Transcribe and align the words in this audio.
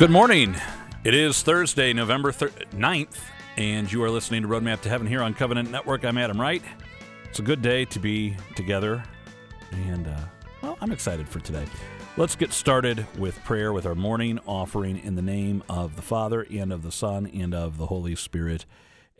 Good 0.00 0.10
morning. 0.10 0.56
It 1.04 1.12
is 1.12 1.42
Thursday, 1.42 1.92
November 1.92 2.32
9th, 2.32 3.18
and 3.58 3.92
you 3.92 4.02
are 4.02 4.08
listening 4.08 4.40
to 4.40 4.48
Roadmap 4.48 4.80
to 4.80 4.88
Heaven 4.88 5.06
here 5.06 5.22
on 5.22 5.34
Covenant 5.34 5.70
Network. 5.70 6.06
I'm 6.06 6.16
Adam 6.16 6.40
Wright. 6.40 6.62
It's 7.28 7.38
a 7.38 7.42
good 7.42 7.60
day 7.60 7.84
to 7.84 7.98
be 7.98 8.34
together, 8.56 9.04
and 9.72 10.08
uh, 10.08 10.16
well, 10.62 10.78
I'm 10.80 10.90
excited 10.90 11.28
for 11.28 11.40
today. 11.40 11.66
Let's 12.16 12.34
get 12.34 12.54
started 12.54 13.06
with 13.18 13.44
prayer 13.44 13.74
with 13.74 13.84
our 13.84 13.94
morning 13.94 14.38
offering 14.46 14.96
in 14.96 15.16
the 15.16 15.22
name 15.22 15.62
of 15.68 15.96
the 15.96 16.02
Father, 16.02 16.46
and 16.50 16.72
of 16.72 16.82
the 16.82 16.92
Son, 16.92 17.26
and 17.26 17.54
of 17.54 17.76
the 17.76 17.88
Holy 17.88 18.16
Spirit. 18.16 18.64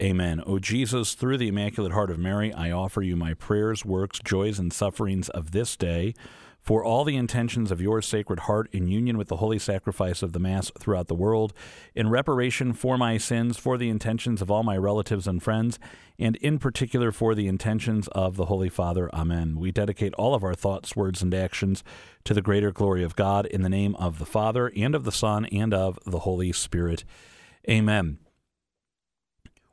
Amen. 0.01 0.43
O 0.47 0.59
Jesus, 0.59 1.13
through 1.13 1.37
the 1.37 1.49
Immaculate 1.49 1.93
Heart 1.93 2.11
of 2.11 2.19
Mary, 2.19 2.55
I 2.55 2.71
offer 2.71 3.03
you 3.03 3.17
my 3.17 3.35
prayers, 3.35 3.85
works, 3.85 4.19
joys, 4.19 4.59
and 4.59 4.73
sufferings 4.73 5.29
of 5.29 5.51
this 5.51 5.77
day 5.77 6.15
for 6.61 6.85
all 6.85 7.05
the 7.05 7.17
intentions 7.17 7.71
of 7.71 7.81
your 7.81 8.03
sacred 8.03 8.41
heart 8.41 8.69
in 8.73 8.89
union 8.89 9.17
with 9.17 9.29
the 9.29 9.37
holy 9.37 9.59
sacrifice 9.59 10.23
of 10.23 10.33
the 10.33 10.39
Mass 10.39 10.71
throughout 10.79 11.09
the 11.09 11.15
world, 11.15 11.53
in 11.95 12.09
reparation 12.09 12.73
for 12.73 12.99
my 12.99 13.17
sins, 13.19 13.57
for 13.57 13.79
the 13.79 13.89
intentions 13.89 14.43
of 14.43 14.51
all 14.51 14.63
my 14.63 14.77
relatives 14.77 15.27
and 15.27 15.43
friends, 15.43 15.79
and 16.19 16.37
in 16.37 16.59
particular 16.59 17.11
for 17.11 17.35
the 17.35 17.49
intentions 17.49 18.09
of 18.09 18.37
the 18.37 18.47
Holy 18.47 18.69
Father. 18.69 19.09
Amen. 19.15 19.59
We 19.59 19.73
dedicate 19.73 20.15
all 20.15 20.35
of 20.35 20.45
our 20.45 20.55
thoughts, 20.55 20.95
words, 20.95 21.23
and 21.23 21.35
actions 21.35 21.83
to 22.25 22.35
the 22.35 22.43
greater 22.43 22.73
glory 22.73 23.03
of 23.03 23.17
God 23.17 23.47
in 23.47 23.63
the 23.63 23.69
name 23.69 23.95
of 23.97 24.19
the 24.19 24.27
Father, 24.27 24.71
and 24.77 24.95
of 24.95 25.05
the 25.05 25.13
Son, 25.13 25.47
and 25.47 25.73
of 25.73 25.99
the 26.05 26.21
Holy 26.21 26.53
Spirit. 26.53 27.05
Amen. 27.69 28.19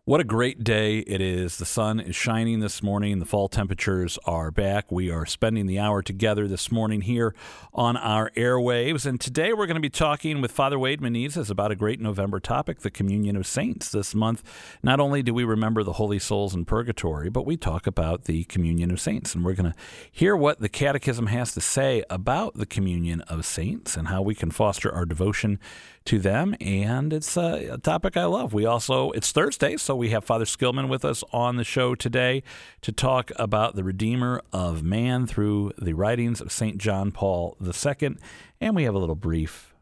What 0.07 0.21
a 0.21 0.23
great 0.23 0.63
day 0.63 0.99
it 0.99 1.19
is. 1.19 1.57
The 1.57 1.65
sun 1.65 1.99
is 1.99 2.15
shining 2.15 2.61
this 2.61 2.81
morning. 2.81 3.19
The 3.19 3.25
fall 3.25 3.49
temperatures 3.49 4.17
are 4.23 4.51
back. 4.51 4.89
We 4.89 5.11
are 5.11 5.25
spending 5.25 5.65
the 5.65 5.79
hour 5.79 6.01
together 6.01 6.47
this 6.47 6.71
morning 6.71 7.01
here 7.01 7.35
on 7.73 7.97
our 7.97 8.29
airwaves. 8.29 9.05
And 9.05 9.19
today 9.19 9.51
we're 9.51 9.65
going 9.65 9.75
to 9.75 9.81
be 9.81 9.89
talking 9.89 10.39
with 10.39 10.53
Father 10.53 10.79
Wade 10.79 11.01
Menezes 11.01 11.49
about 11.49 11.73
a 11.73 11.75
great 11.75 11.99
November 11.99 12.39
topic, 12.39 12.79
the 12.79 12.89
communion 12.89 13.35
of 13.35 13.45
saints. 13.45 13.89
This 13.89 14.15
month, 14.15 14.43
not 14.81 15.01
only 15.01 15.21
do 15.21 15.33
we 15.33 15.43
remember 15.43 15.83
the 15.83 15.91
holy 15.91 16.19
souls 16.19 16.55
in 16.55 16.63
purgatory, 16.63 17.29
but 17.29 17.45
we 17.45 17.57
talk 17.57 17.85
about 17.85 18.23
the 18.23 18.45
communion 18.45 18.91
of 18.91 19.01
saints. 19.01 19.35
And 19.35 19.43
we're 19.43 19.55
going 19.55 19.73
to 19.73 19.77
hear 20.09 20.37
what 20.37 20.61
the 20.61 20.69
Catechism 20.69 21.27
has 21.27 21.53
to 21.53 21.59
say 21.59 22.01
about 22.09 22.53
the 22.53 22.65
communion 22.65 23.19
of 23.23 23.45
saints 23.45 23.97
and 23.97 24.07
how 24.07 24.21
we 24.21 24.35
can 24.35 24.51
foster 24.51 24.89
our 24.89 25.03
devotion 25.03 25.59
to 26.05 26.19
them. 26.19 26.55
And 26.61 27.11
it's 27.11 27.35
a, 27.35 27.77
topic 27.83 28.15
I 28.15 28.23
love. 28.23 28.53
We 28.53 28.65
also, 28.65 29.11
it's 29.11 29.33
Thursday, 29.33 29.75
so 29.75 29.96
we 29.97 30.11
have 30.11 30.23
Father 30.23 30.45
Skillman 30.45 30.87
with 30.87 31.03
us 31.03 31.23
on 31.33 31.55
the 31.57 31.63
show 31.63 31.95
today 31.95 32.43
to 32.81 32.91
talk 32.91 33.31
about 33.37 33.75
the 33.75 33.83
Redeemer 33.83 34.41
of 34.53 34.83
man 34.83 35.25
through 35.25 35.73
the 35.77 35.93
writings 35.93 36.39
of 36.39 36.51
St. 36.51 36.77
John 36.77 37.11
Paul 37.11 37.57
II. 37.61 38.17
And 38.61 38.75
we 38.75 38.83
have 38.83 38.93
a 38.93 38.99
little 38.99 39.15
brief 39.15 39.73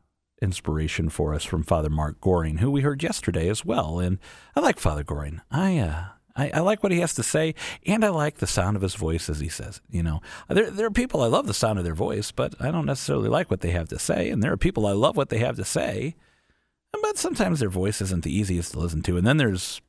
inspiration 0.41 1.09
for 1.09 1.33
us 1.33 1.43
from 1.43 1.63
Father 1.63 1.89
Mark 1.89 2.21
Goring, 2.21 2.59
who 2.59 2.71
we 2.71 2.81
heard 2.81 3.03
yesterday 3.03 3.49
as 3.49 3.65
well. 3.65 3.99
And 3.99 4.17
I 4.55 4.61
like 4.61 4.79
Father 4.79 5.03
Goring. 5.03 5.41
I, 5.51 5.77
uh, 5.79 6.05
I, 6.35 6.51
I, 6.55 6.59
like 6.61 6.81
what 6.81 6.91
he 6.91 6.99
has 6.99 7.13
to 7.15 7.23
say, 7.23 7.53
and 7.85 8.03
I 8.03 8.09
like 8.09 8.37
the 8.37 8.47
sound 8.47 8.75
of 8.75 8.81
his 8.81 8.95
voice 8.95 9.29
as 9.29 9.39
he 9.39 9.49
says. 9.49 9.81
You 9.89 10.03
know, 10.03 10.21
there 10.49 10.69
there 10.69 10.85
are 10.85 10.91
people 10.91 11.21
I 11.21 11.27
love 11.27 11.47
the 11.47 11.53
sound 11.53 11.79
of 11.79 11.85
their 11.85 11.95
voice, 11.95 12.31
but 12.31 12.55
I 12.59 12.71
don't 12.71 12.85
necessarily 12.85 13.29
like 13.29 13.49
what 13.49 13.61
they 13.61 13.71
have 13.71 13.87
to 13.89 13.99
say, 13.99 14.29
and 14.29 14.43
there 14.43 14.51
are 14.51 14.57
people 14.57 14.85
I 14.85 14.91
love 14.91 15.15
what 15.15 15.29
they 15.29 15.37
have 15.37 15.55
to 15.55 15.63
say, 15.63 16.15
but 17.01 17.17
sometimes 17.17 17.59
their 17.59 17.69
voice 17.69 18.01
isn't 18.01 18.23
the 18.23 18.35
easiest 18.35 18.71
to 18.71 18.79
listen 18.79 19.01
to. 19.03 19.17
And 19.17 19.25
then 19.25 19.37
there's 19.37 19.81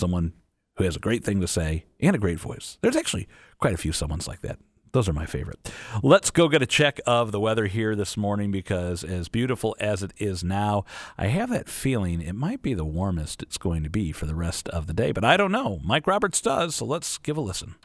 someone 0.00 0.32
who 0.76 0.84
has 0.84 0.96
a 0.96 1.00
great 1.00 1.22
thing 1.22 1.40
to 1.40 1.46
say 1.46 1.84
and 2.00 2.16
a 2.16 2.18
great 2.18 2.40
voice. 2.40 2.78
There's 2.80 2.96
actually 2.96 3.28
quite 3.58 3.74
a 3.74 3.78
few 3.78 3.92
someone's 3.92 4.26
like 4.26 4.40
that. 4.40 4.58
Those 4.92 5.08
are 5.08 5.12
my 5.12 5.26
favorite. 5.26 5.70
Let's 6.02 6.32
go 6.32 6.48
get 6.48 6.62
a 6.62 6.66
check 6.66 6.98
of 7.06 7.30
the 7.30 7.38
weather 7.38 7.66
here 7.66 7.94
this 7.94 8.16
morning 8.16 8.50
because, 8.50 9.04
as 9.04 9.28
beautiful 9.28 9.76
as 9.78 10.02
it 10.02 10.12
is 10.16 10.42
now, 10.42 10.84
I 11.16 11.26
have 11.26 11.48
that 11.50 11.68
feeling 11.68 12.20
it 12.20 12.34
might 12.34 12.60
be 12.60 12.74
the 12.74 12.84
warmest 12.84 13.40
it's 13.40 13.58
going 13.58 13.84
to 13.84 13.90
be 13.90 14.10
for 14.10 14.26
the 14.26 14.34
rest 14.34 14.68
of 14.70 14.88
the 14.88 14.92
day. 14.92 15.12
But 15.12 15.24
I 15.24 15.36
don't 15.36 15.52
know. 15.52 15.78
Mike 15.84 16.08
Roberts 16.08 16.40
does, 16.40 16.74
so 16.74 16.86
let's 16.86 17.18
give 17.18 17.36
a 17.36 17.40
listen. 17.40 17.76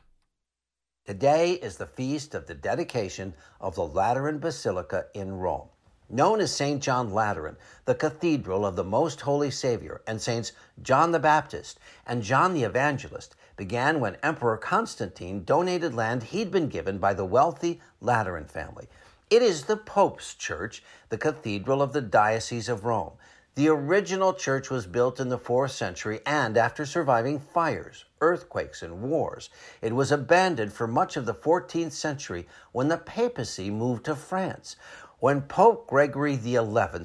Today 1.05 1.51
is 1.51 1.77
the 1.77 1.85
feast 1.85 2.33
of 2.33 2.47
the 2.47 2.55
dedication 2.55 3.35
of 3.61 3.75
the 3.75 3.85
Lateran 3.85 4.39
Basilica 4.39 5.05
in 5.13 5.31
Rome. 5.31 5.67
Known 6.09 6.39
as 6.39 6.55
St. 6.55 6.83
John 6.83 7.11
Lateran, 7.11 7.57
the 7.85 7.95
cathedral 7.95 8.63
of 8.63 8.75
the 8.75 8.83
Most 8.83 9.21
Holy 9.21 9.49
Savior, 9.49 10.01
and 10.05 10.21
Saints 10.21 10.51
John 10.81 11.11
the 11.11 11.19
Baptist 11.19 11.79
and 12.05 12.21
John 12.21 12.53
the 12.53 12.63
Evangelist 12.63 13.35
began 13.57 13.99
when 13.99 14.17
Emperor 14.21 14.57
Constantine 14.57 15.43
donated 15.43 15.95
land 15.95 16.23
he'd 16.23 16.51
been 16.51 16.69
given 16.69 16.99
by 16.99 17.15
the 17.15 17.25
wealthy 17.25 17.81
Lateran 18.01 18.45
family. 18.45 18.87
It 19.31 19.41
is 19.41 19.63
the 19.63 19.77
Pope's 19.77 20.35
church, 20.35 20.83
the 21.09 21.17
cathedral 21.17 21.81
of 21.81 21.93
the 21.93 22.01
Diocese 22.01 22.69
of 22.69 22.85
Rome. 22.85 23.13
The 23.55 23.69
original 23.69 24.33
church 24.33 24.69
was 24.69 24.85
built 24.85 25.17
in 25.17 25.29
the 25.29 25.39
4th 25.39 25.71
century 25.71 26.19
and 26.25 26.57
after 26.57 26.85
surviving 26.85 27.39
fires, 27.39 28.03
earthquakes, 28.19 28.83
and 28.83 29.01
wars. 29.01 29.49
It 29.81 29.95
was 29.95 30.11
abandoned 30.11 30.73
for 30.73 30.87
much 30.87 31.15
of 31.15 31.25
the 31.25 31.33
14th 31.33 31.93
century 31.93 32.47
when 32.73 32.89
the 32.89 32.97
papacy 32.97 33.71
moved 33.71 34.03
to 34.05 34.15
France. 34.15 34.75
When 35.19 35.43
Pope 35.43 35.87
Gregory 35.87 36.35
XI 36.35 36.59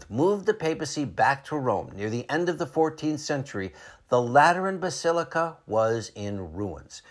moved 0.09 0.47
the 0.47 0.57
papacy 0.59 1.05
back 1.05 1.45
to 1.45 1.57
Rome 1.57 1.93
near 1.95 2.11
the 2.11 2.29
end 2.29 2.49
of 2.49 2.59
the 2.59 2.67
14th 2.67 3.21
century, 3.21 3.73
the 4.09 4.21
Lateran 4.21 4.81
Basilica 4.81 5.59
was 5.69 6.11
in 6.17 6.53
ruins. 6.53 7.03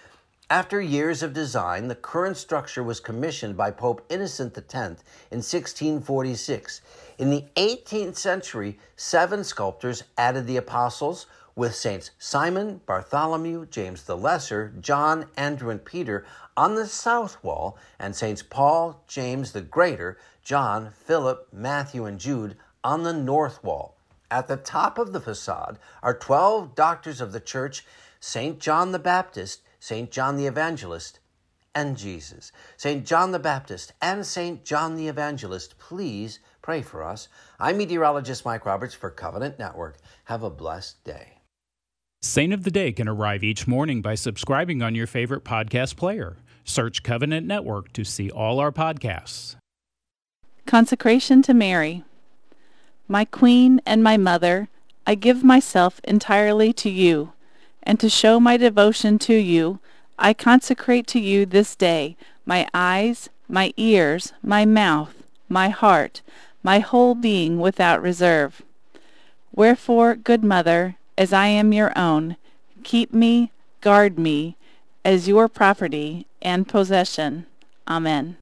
After 0.49 0.81
years 0.81 1.23
of 1.23 1.31
design, 1.31 1.87
the 1.87 1.95
current 1.95 2.35
structure 2.35 2.83
was 2.83 2.99
commissioned 2.99 3.55
by 3.55 3.71
Pope 3.71 4.05
Innocent 4.09 4.57
X 4.57 4.73
in 4.73 5.37
1646. 5.37 6.81
In 7.17 7.29
the 7.29 7.45
18th 7.55 8.17
century, 8.17 8.77
seven 8.97 9.45
sculptors 9.45 10.03
added 10.17 10.47
the 10.47 10.57
apostles, 10.57 11.27
with 11.59 11.75
Saints 11.75 12.11
Simon, 12.17 12.79
Bartholomew, 12.85 13.65
James 13.65 14.03
the 14.03 14.15
Lesser, 14.15 14.73
John, 14.79 15.25
Andrew, 15.35 15.69
and 15.69 15.83
Peter 15.83 16.25
on 16.55 16.75
the 16.75 16.87
south 16.87 17.43
wall, 17.43 17.77
and 17.99 18.15
Saints 18.15 18.41
Paul, 18.41 19.03
James 19.07 19.51
the 19.51 19.59
Greater, 19.59 20.17
John, 20.49 20.89
Philip, 21.05 21.47
Matthew, 21.53 22.05
and 22.05 22.19
Jude 22.19 22.57
on 22.83 23.03
the 23.03 23.13
north 23.13 23.63
wall. 23.63 23.99
At 24.31 24.47
the 24.47 24.57
top 24.57 24.97
of 24.97 25.13
the 25.13 25.19
facade 25.19 25.77
are 26.01 26.17
12 26.17 26.73
doctors 26.73 27.21
of 27.21 27.33
the 27.33 27.39
church 27.39 27.85
St. 28.19 28.59
John 28.59 28.91
the 28.91 28.97
Baptist, 28.97 29.61
St. 29.79 30.09
John 30.09 30.37
the 30.37 30.47
Evangelist, 30.47 31.19
and 31.75 31.95
Jesus. 31.95 32.51
St. 32.77 33.05
John 33.05 33.31
the 33.31 33.37
Baptist 33.37 33.93
and 34.01 34.25
St. 34.25 34.65
John 34.65 34.95
the 34.95 35.07
Evangelist, 35.07 35.77
please 35.77 36.39
pray 36.63 36.81
for 36.81 37.03
us. 37.03 37.27
I'm 37.59 37.77
meteorologist 37.77 38.43
Mike 38.43 38.65
Roberts 38.65 38.95
for 38.95 39.11
Covenant 39.11 39.59
Network. 39.59 39.97
Have 40.23 40.41
a 40.41 40.49
blessed 40.49 41.03
day. 41.03 41.41
Saint 42.23 42.53
of 42.53 42.63
the 42.63 42.71
Day 42.71 42.91
can 42.91 43.07
arrive 43.07 43.43
each 43.43 43.67
morning 43.67 44.01
by 44.01 44.15
subscribing 44.15 44.81
on 44.81 44.95
your 44.95 45.05
favorite 45.05 45.43
podcast 45.43 45.95
player. 45.95 46.37
Search 46.63 47.03
Covenant 47.03 47.45
Network 47.45 47.93
to 47.93 48.03
see 48.03 48.31
all 48.31 48.59
our 48.59 48.71
podcasts. 48.71 49.55
Consecration 50.69 51.41
to 51.41 51.51
Mary. 51.55 52.03
My 53.07 53.25
Queen 53.25 53.81
and 53.87 54.03
my 54.03 54.17
Mother, 54.17 54.67
I 55.07 55.15
give 55.15 55.43
myself 55.43 55.99
entirely 56.03 56.73
to 56.73 56.91
you, 56.91 57.33
and 57.81 57.99
to 57.99 58.07
show 58.07 58.39
my 58.39 58.55
devotion 58.55 59.17
to 59.17 59.33
you, 59.33 59.79
I 60.19 60.35
consecrate 60.35 61.07
to 61.07 61.19
you 61.19 61.47
this 61.47 61.75
day 61.75 62.17
my 62.45 62.67
eyes, 62.71 63.29
my 63.47 63.73
ears, 63.77 64.33
my 64.43 64.63
mouth, 64.63 65.23
my 65.47 65.69
heart, 65.69 66.21
my 66.61 66.77
whole 66.77 67.15
being 67.15 67.59
without 67.59 67.99
reserve. 67.99 68.61
Wherefore, 69.51 70.13
good 70.13 70.43
Mother, 70.43 70.97
as 71.17 71.33
I 71.33 71.47
am 71.47 71.73
your 71.73 71.97
own, 71.97 72.37
keep 72.83 73.11
me, 73.11 73.51
guard 73.81 74.19
me, 74.19 74.55
as 75.03 75.27
your 75.27 75.47
property 75.47 76.27
and 76.43 76.67
possession. 76.67 77.47
Amen. 77.87 78.37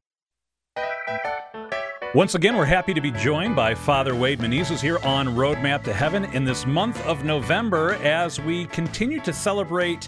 Once 2.15 2.35
again, 2.35 2.55
we're 2.55 2.63
happy 2.63 2.93
to 2.93 3.01
be 3.01 3.11
joined 3.11 3.53
by 3.53 3.75
Father 3.75 4.15
Wade 4.15 4.39
Menezes 4.39 4.79
here 4.79 4.97
on 4.99 5.27
Roadmap 5.27 5.83
to 5.83 5.93
Heaven 5.93 6.23
in 6.33 6.45
this 6.45 6.65
month 6.65 7.05
of 7.05 7.25
November 7.25 7.95
as 7.95 8.39
we 8.39 8.65
continue 8.67 9.19
to 9.19 9.33
celebrate 9.33 10.07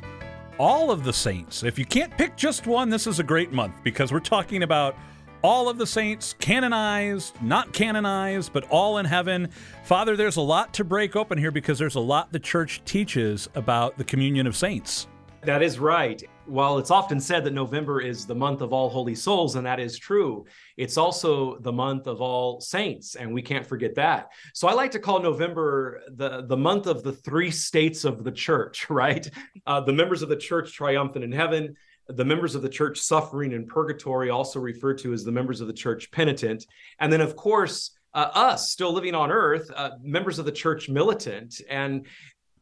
all 0.57 0.91
of 0.91 1.03
the 1.03 1.11
saints. 1.11 1.61
If 1.61 1.77
you 1.77 1.85
can't 1.85 2.17
pick 2.17 2.37
just 2.37 2.65
one, 2.65 2.89
this 2.89 3.05
is 3.05 3.19
a 3.19 3.23
great 3.23 3.51
month 3.51 3.83
because 3.83 4.13
we're 4.13 4.21
talking 4.21 4.63
about 4.63 4.95
all 5.41 5.67
of 5.67 5.77
the 5.77 5.85
saints, 5.85 6.35
canonized, 6.39 7.39
not 7.41 7.73
canonized, 7.73 8.53
but 8.53 8.63
all 8.69 8.99
in 8.99 9.05
heaven. 9.05 9.49
Father, 9.83 10.15
there's 10.15 10.37
a 10.37 10.41
lot 10.41 10.73
to 10.75 10.85
break 10.85 11.17
open 11.17 11.37
here 11.37 11.51
because 11.51 11.77
there's 11.77 11.95
a 11.95 11.99
lot 11.99 12.31
the 12.31 12.39
church 12.39 12.81
teaches 12.85 13.49
about 13.55 13.97
the 13.97 14.05
communion 14.05 14.47
of 14.47 14.55
saints. 14.55 15.07
That 15.41 15.61
is 15.61 15.79
right. 15.79 16.23
While 16.49 16.79
it's 16.79 16.89
often 16.89 17.19
said 17.19 17.43
that 17.43 17.53
November 17.53 18.01
is 18.01 18.25
the 18.25 18.35
month 18.35 18.61
of 18.61 18.73
all 18.73 18.89
holy 18.89 19.13
souls, 19.13 19.55
and 19.55 19.65
that 19.65 19.79
is 19.79 19.97
true, 19.97 20.45
it's 20.77 20.97
also 20.97 21.59
the 21.59 21.71
month 21.71 22.07
of 22.07 22.21
all 22.21 22.59
saints, 22.59 23.15
and 23.15 23.31
we 23.31 23.41
can't 23.41 23.65
forget 23.65 23.93
that. 23.95 24.29
So 24.53 24.67
I 24.67 24.73
like 24.73 24.91
to 24.91 24.99
call 24.99 25.21
November 25.21 26.01
the, 26.15 26.45
the 26.47 26.57
month 26.57 26.87
of 26.87 27.03
the 27.03 27.13
three 27.13 27.51
states 27.51 28.03
of 28.03 28.23
the 28.23 28.31
church, 28.31 28.89
right? 28.89 29.29
Uh, 29.67 29.81
the 29.81 29.93
members 29.93 30.21
of 30.21 30.29
the 30.29 30.35
church 30.35 30.73
triumphant 30.73 31.23
in 31.23 31.31
heaven, 31.31 31.75
the 32.07 32.25
members 32.25 32.55
of 32.55 32.63
the 32.63 32.69
church 32.69 32.99
suffering 32.99 33.51
in 33.51 33.67
purgatory, 33.67 34.31
also 34.31 34.59
referred 34.59 34.97
to 34.99 35.13
as 35.13 35.23
the 35.23 35.31
members 35.31 35.61
of 35.61 35.67
the 35.67 35.73
church 35.73 36.09
penitent, 36.11 36.65
and 36.99 37.13
then, 37.13 37.21
of 37.21 37.35
course, 37.35 37.91
uh, 38.13 38.29
us 38.33 38.71
still 38.71 38.91
living 38.91 39.13
on 39.13 39.31
earth, 39.31 39.69
uh, 39.75 39.91
members 40.01 40.39
of 40.39 40.45
the 40.45 40.51
church 40.51 40.89
militant, 40.89 41.61
and 41.69 42.07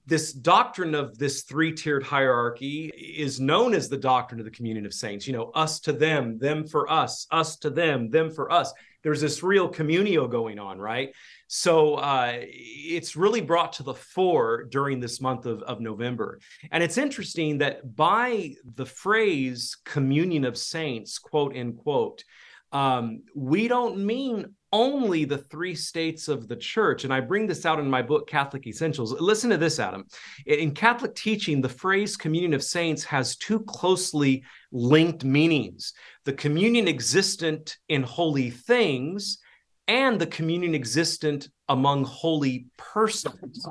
this 0.07 0.31
doctrine 0.31 0.95
of 0.95 1.17
this 1.17 1.43
three 1.43 1.73
tiered 1.73 2.01
hierarchy 2.01 2.87
is 2.95 3.41
known 3.41 3.73
as 3.73 3.89
the 3.89 3.97
doctrine 3.97 4.39
of 4.39 4.45
the 4.45 4.51
communion 4.51 4.85
of 4.85 4.93
saints. 4.93 5.27
You 5.27 5.33
know, 5.33 5.51
us 5.53 5.81
to 5.81 5.91
them, 5.91 6.39
them 6.39 6.65
for 6.65 6.89
us, 6.89 7.27
us 7.29 7.57
to 7.57 7.69
them, 7.69 8.09
them 8.09 8.31
for 8.31 8.49
us. 8.49 8.71
There's 9.03 9.19
this 9.19 9.43
real 9.43 9.69
communio 9.69 10.31
going 10.31 10.59
on, 10.59 10.79
right? 10.79 11.13
So 11.47 11.95
uh, 11.95 12.37
it's 12.39 13.17
really 13.17 13.41
brought 13.41 13.73
to 13.73 13.83
the 13.83 13.93
fore 13.93 14.63
during 14.63 15.01
this 15.01 15.19
month 15.19 15.45
of, 15.45 15.61
of 15.63 15.81
November. 15.81 16.39
And 16.71 16.81
it's 16.81 16.97
interesting 16.97 17.57
that 17.57 17.95
by 17.95 18.55
the 18.75 18.85
phrase 18.85 19.75
communion 19.83 20.45
of 20.45 20.57
saints, 20.57 21.19
quote 21.19 21.55
unquote, 21.55 22.23
um, 22.71 23.23
we 23.35 23.67
don't 23.67 24.05
mean 24.05 24.53
only 24.73 25.25
the 25.25 25.37
three 25.37 25.75
states 25.75 26.27
of 26.27 26.47
the 26.47 26.55
church. 26.55 27.03
And 27.03 27.13
I 27.13 27.19
bring 27.19 27.47
this 27.47 27.65
out 27.65 27.79
in 27.79 27.89
my 27.89 28.01
book, 28.01 28.27
Catholic 28.27 28.67
Essentials. 28.67 29.13
Listen 29.19 29.49
to 29.49 29.57
this, 29.57 29.79
Adam. 29.79 30.05
In 30.45 30.71
Catholic 30.71 31.15
teaching, 31.15 31.61
the 31.61 31.69
phrase 31.69 32.17
communion 32.17 32.53
of 32.53 32.63
saints 32.63 33.03
has 33.05 33.37
two 33.37 33.61
closely 33.61 34.43
linked 34.71 35.23
meanings 35.23 35.93
the 36.25 36.33
communion 36.33 36.89
existent 36.89 37.77
in 37.87 38.03
holy 38.03 38.49
things 38.49 39.37
and 39.87 40.19
the 40.19 40.27
communion 40.27 40.75
existent 40.75 41.47
among 41.69 42.03
holy 42.03 42.67
persons. 42.77 43.65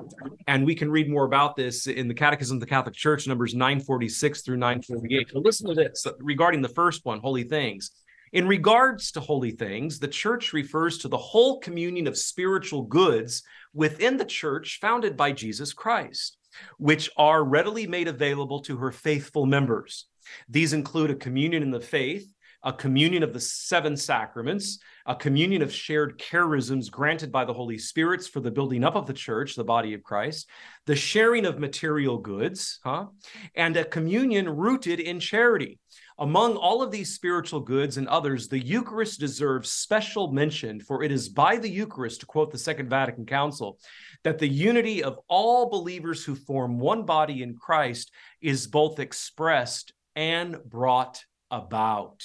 And 0.46 0.64
we 0.64 0.74
can 0.74 0.90
read 0.90 1.10
more 1.10 1.24
about 1.24 1.56
this 1.56 1.86
in 1.86 2.08
the 2.08 2.14
Catechism 2.14 2.56
of 2.56 2.60
the 2.60 2.66
Catholic 2.66 2.94
Church, 2.94 3.26
numbers 3.26 3.54
946 3.54 4.40
through 4.40 4.56
948. 4.56 5.30
So 5.30 5.40
listen 5.40 5.68
to 5.68 5.74
this 5.74 6.06
regarding 6.20 6.62
the 6.62 6.70
first 6.70 7.04
one, 7.04 7.20
holy 7.20 7.44
things. 7.44 7.90
In 8.32 8.48
regards 8.48 9.12
to 9.12 9.20
holy 9.20 9.52
things, 9.52 9.98
the 9.98 10.08
church 10.08 10.52
refers 10.52 10.98
to 10.98 11.08
the 11.08 11.16
whole 11.16 11.60
communion 11.60 12.06
of 12.06 12.18
spiritual 12.18 12.82
goods 12.82 13.42
within 13.72 14.16
the 14.16 14.24
church 14.24 14.78
founded 14.80 15.16
by 15.16 15.32
Jesus 15.32 15.72
Christ, 15.72 16.36
which 16.78 17.08
are 17.16 17.44
readily 17.44 17.86
made 17.86 18.08
available 18.08 18.60
to 18.62 18.76
her 18.78 18.90
faithful 18.90 19.46
members. 19.46 20.06
These 20.48 20.72
include 20.72 21.10
a 21.10 21.14
communion 21.14 21.62
in 21.62 21.70
the 21.70 21.80
faith, 21.80 22.32
a 22.64 22.72
communion 22.72 23.22
of 23.22 23.32
the 23.32 23.38
seven 23.38 23.96
sacraments, 23.96 24.80
a 25.06 25.14
communion 25.14 25.62
of 25.62 25.72
shared 25.72 26.18
charisms 26.18 26.90
granted 26.90 27.30
by 27.30 27.44
the 27.44 27.52
Holy 27.52 27.78
Spirits 27.78 28.26
for 28.26 28.40
the 28.40 28.50
building 28.50 28.82
up 28.82 28.96
of 28.96 29.06
the 29.06 29.12
church, 29.12 29.54
the 29.54 29.62
body 29.62 29.94
of 29.94 30.02
Christ, 30.02 30.50
the 30.84 30.96
sharing 30.96 31.46
of 31.46 31.60
material 31.60 32.18
goods, 32.18 32.80
huh? 32.82 33.06
and 33.54 33.76
a 33.76 33.84
communion 33.84 34.48
rooted 34.48 34.98
in 34.98 35.20
charity. 35.20 35.78
Among 36.18 36.56
all 36.56 36.80
of 36.80 36.90
these 36.90 37.14
spiritual 37.14 37.60
goods 37.60 37.98
and 37.98 38.08
others, 38.08 38.48
the 38.48 38.58
Eucharist 38.58 39.20
deserves 39.20 39.70
special 39.70 40.32
mention, 40.32 40.80
for 40.80 41.02
it 41.02 41.12
is 41.12 41.28
by 41.28 41.58
the 41.58 41.68
Eucharist, 41.68 42.20
to 42.20 42.26
quote 42.26 42.50
the 42.50 42.58
Second 42.58 42.88
Vatican 42.88 43.26
Council, 43.26 43.78
that 44.24 44.38
the 44.38 44.48
unity 44.48 45.02
of 45.02 45.18
all 45.28 45.68
believers 45.68 46.24
who 46.24 46.34
form 46.34 46.78
one 46.78 47.04
body 47.04 47.42
in 47.42 47.54
Christ 47.54 48.12
is 48.40 48.66
both 48.66 48.98
expressed 48.98 49.92
and 50.14 50.56
brought 50.64 51.22
about. 51.50 52.22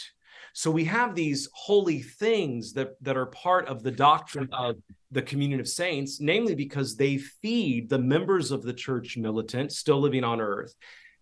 So 0.53 0.71
we 0.71 0.85
have 0.85 1.13
these 1.13 1.49
holy 1.53 2.01
things 2.01 2.71
that, 2.73 2.91
that 3.01 3.17
are 3.17 3.25
part 3.25 3.67
of 3.67 3.83
the 3.83 3.91
doctrine 3.91 4.49
of 4.53 4.77
the 5.11 5.21
communion 5.21 5.59
of 5.59 5.67
saints, 5.67 6.21
namely 6.21 6.55
because 6.55 6.95
they 6.95 7.17
feed 7.17 7.89
the 7.89 7.99
members 7.99 8.51
of 8.51 8.63
the 8.63 8.73
church 8.73 9.17
militant 9.17 9.73
still 9.73 9.99
living 9.99 10.23
on 10.23 10.39
earth 10.39 10.73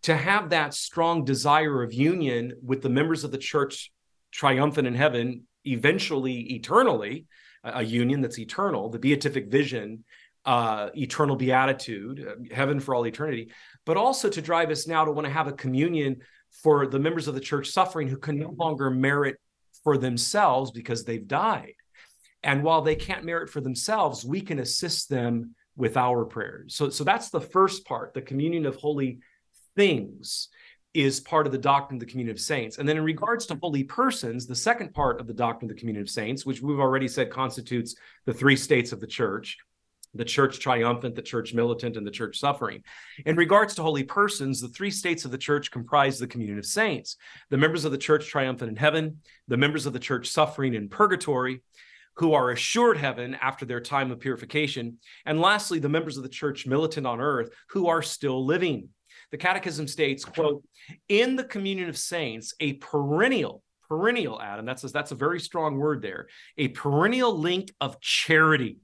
to 0.04 0.16
have 0.16 0.50
that 0.50 0.74
strong 0.74 1.26
desire 1.26 1.84
of 1.84 1.94
union 1.94 2.54
with 2.64 2.82
the 2.82 2.90
members 2.90 3.24
of 3.24 3.32
the 3.32 3.38
church 3.38 3.92
triumphant 4.32 4.88
in 4.88 4.96
heaven, 4.96 5.44
eventually 5.66 6.54
eternally, 6.54 7.26
a 7.64 7.84
union 7.84 8.22
that's 8.22 8.40
eternal, 8.40 8.90
the 8.90 9.00
beatific 9.00 9.48
vision, 9.48 10.04
uh, 10.46 10.90
eternal 10.96 11.36
beatitude, 11.36 12.26
uh, 12.26 12.56
heaven 12.56 12.80
for 12.80 12.96
all 12.96 13.06
eternity, 13.06 13.52
but 13.86 13.98
also 13.98 14.30
to 14.30 14.42
drive 14.42 14.70
us 14.70 14.88
now 14.88 15.04
to 15.04 15.12
want 15.12 15.26
to 15.26 15.34
have 15.34 15.48
a 15.48 15.54
communion 15.54 16.18
for 16.64 16.88
the 16.88 17.00
members 17.00 17.28
of 17.28 17.36
the 17.36 17.42
church 17.42 17.70
suffering 17.70 18.08
who 18.08 18.18
can 18.18 18.40
no 18.40 18.56
longer 18.58 18.90
merit 18.90 19.36
for 19.84 19.98
themselves 19.98 20.72
because 20.72 21.04
they've 21.04 21.28
died. 21.28 21.74
And 22.42 22.64
while 22.64 22.82
they 22.82 22.96
can't 22.96 23.26
merit 23.26 23.50
for 23.50 23.60
themselves, 23.60 24.26
we 24.26 24.42
can 24.42 24.60
assist 24.60 25.10
them 25.10 25.56
with 25.76 25.98
our 25.98 26.26
prayers. 26.26 26.76
So, 26.76 26.90
so 26.90 27.04
that's 27.04 27.30
the 27.30 27.42
first 27.42 27.86
part, 27.86 28.14
the 28.14 28.22
communion 28.22 28.66
of 28.66 28.76
holy 28.78 29.20
things 29.80 30.50
is 30.94 31.22
part 31.22 31.46
of 31.46 31.54
the 31.54 31.58
doctrine 31.58 31.96
of 31.96 32.00
the 32.02 32.06
communion 32.06 32.36
of 32.36 32.42
saints. 32.42 32.80
And 32.80 32.90
then 32.90 32.98
in 32.98 33.04
regards 33.04 33.46
to 33.46 33.56
holy 33.56 33.86
persons, 33.86 34.46
the 34.46 34.56
second 34.56 34.94
part 34.94 35.22
of 35.22 35.28
the 35.28 35.34
doctrine 35.34 35.72
of 35.72 35.76
the 35.78 35.80
communion 35.80 36.02
of 36.02 36.10
saints, 36.10 36.46
which 36.46 36.62
we've 36.62 36.82
already 36.82 37.08
said 37.08 37.30
constitutes 37.30 37.96
the 38.26 38.34
three 38.34 38.58
states 38.58 38.92
of 38.92 39.00
the 39.00 39.08
church, 39.08 39.58
the 40.14 40.26
church 40.26 40.60
triumphant, 40.60 41.16
the 41.16 41.22
church 41.22 41.54
militant, 41.54 41.96
and 41.96 42.06
the 42.06 42.12
church 42.12 42.40
suffering. 42.40 42.84
In 43.26 43.38
regards 43.38 43.74
to 43.76 43.82
holy 43.82 44.04
persons, 44.04 44.60
the 44.60 44.68
three 44.68 44.92
states 44.92 45.24
of 45.24 45.32
the 45.32 45.38
church 45.38 45.72
comprise 45.72 46.20
the 46.20 46.28
communion 46.28 46.60
of 46.60 46.66
saints 46.66 47.16
the 47.50 47.58
members 47.58 47.86
of 47.86 47.94
the 47.94 47.98
church 47.98 48.28
triumphant 48.28 48.70
in 48.70 48.76
heaven, 48.76 49.20
the 49.48 49.56
members 49.56 49.86
of 49.86 49.94
the 49.94 50.00
church 50.00 50.28
suffering 50.28 50.74
in 50.74 50.90
purgatory, 50.90 51.62
who 52.16 52.34
are 52.34 52.52
assured 52.52 52.98
heaven 52.98 53.34
after 53.36 53.66
their 53.66 53.80
time 53.80 54.12
of 54.12 54.20
purification, 54.20 54.98
and 55.26 55.40
lastly, 55.40 55.80
the 55.80 55.88
members 55.88 56.18
of 56.18 56.24
the 56.24 56.28
church 56.28 56.68
militant 56.68 57.08
on 57.08 57.22
earth 57.22 57.50
who 57.70 57.88
are 57.88 58.02
still 58.02 58.46
living. 58.46 58.90
The 59.32 59.38
Catechism 59.38 59.88
states, 59.88 60.26
quote, 60.26 60.64
in 61.08 61.36
the 61.36 61.44
communion 61.44 61.90
of 61.90 61.98
saints, 61.98 62.54
a 62.60 62.74
perennial, 62.74 63.64
perennial, 63.88 64.42
Adam, 64.42 64.66
that's 64.66 64.84
a, 64.84 64.88
that's 64.88 65.12
a 65.12 65.16
very 65.16 65.40
strong 65.40 65.78
word 65.78 66.02
there, 66.02 66.28
a 66.58 66.70
perennial 66.70 67.38
link 67.38 67.72
of 67.80 68.00
charity 68.02 68.78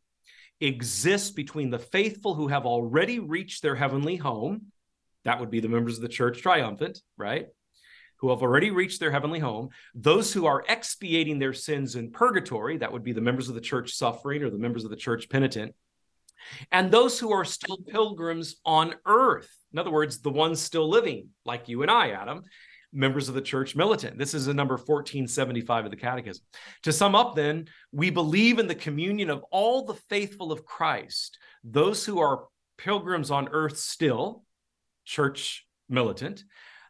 exists 0.61 1.31
between 1.31 1.69
the 1.69 1.79
faithful 1.79 2.35
who 2.35 2.47
have 2.47 2.65
already 2.65 3.19
reached 3.19 3.61
their 3.61 3.75
heavenly 3.75 4.15
home. 4.15 4.67
That 5.23 5.39
would 5.39 5.49
be 5.49 5.59
the 5.59 5.67
members 5.67 5.97
of 5.97 6.01
the 6.01 6.07
church 6.07 6.41
triumphant, 6.41 7.01
right? 7.17 7.47
Who 8.17 8.29
have 8.29 8.41
already 8.41 8.71
reached 8.71 8.99
their 8.99 9.11
heavenly 9.11 9.39
home. 9.39 9.69
Those 9.93 10.31
who 10.31 10.45
are 10.45 10.63
expiating 10.69 11.39
their 11.39 11.53
sins 11.53 11.95
in 11.95 12.11
purgatory, 12.11 12.77
that 12.77 12.91
would 12.91 13.03
be 13.03 13.11
the 13.11 13.21
members 13.21 13.49
of 13.49 13.55
the 13.55 13.61
church 13.61 13.93
suffering 13.93 14.43
or 14.43 14.49
the 14.49 14.57
members 14.57 14.83
of 14.83 14.91
the 14.91 14.95
church 14.95 15.27
penitent. 15.27 15.75
And 16.71 16.91
those 16.91 17.19
who 17.19 17.31
are 17.31 17.45
still 17.45 17.77
pilgrims 17.77 18.55
on 18.65 18.95
earth, 19.05 19.49
in 19.73 19.79
other 19.79 19.91
words, 19.91 20.19
the 20.19 20.29
ones 20.29 20.61
still 20.61 20.89
living, 20.89 21.29
like 21.45 21.67
you 21.67 21.81
and 21.81 21.91
I, 21.91 22.11
Adam, 22.11 22.43
members 22.93 23.27
of 23.27 23.35
the 23.35 23.41
church 23.41 23.75
militant. 23.75 24.17
This 24.17 24.33
is 24.33 24.47
a 24.47 24.53
number 24.53 24.75
1475 24.75 25.85
of 25.85 25.91
the 25.91 25.97
Catechism. 25.97 26.43
To 26.83 26.93
sum 26.93 27.13
up, 27.13 27.35
then, 27.35 27.65
we 27.91 28.09
believe 28.09 28.57
in 28.57 28.67
the 28.67 28.75
communion 28.75 29.29
of 29.29 29.43
all 29.51 29.85
the 29.85 29.99
faithful 30.09 30.51
of 30.51 30.65
Christ, 30.65 31.37
those 31.63 32.05
who 32.05 32.19
are 32.19 32.45
pilgrims 32.77 33.31
on 33.31 33.49
earth 33.49 33.77
still, 33.77 34.43
church 35.03 35.67
militant, 35.89 36.43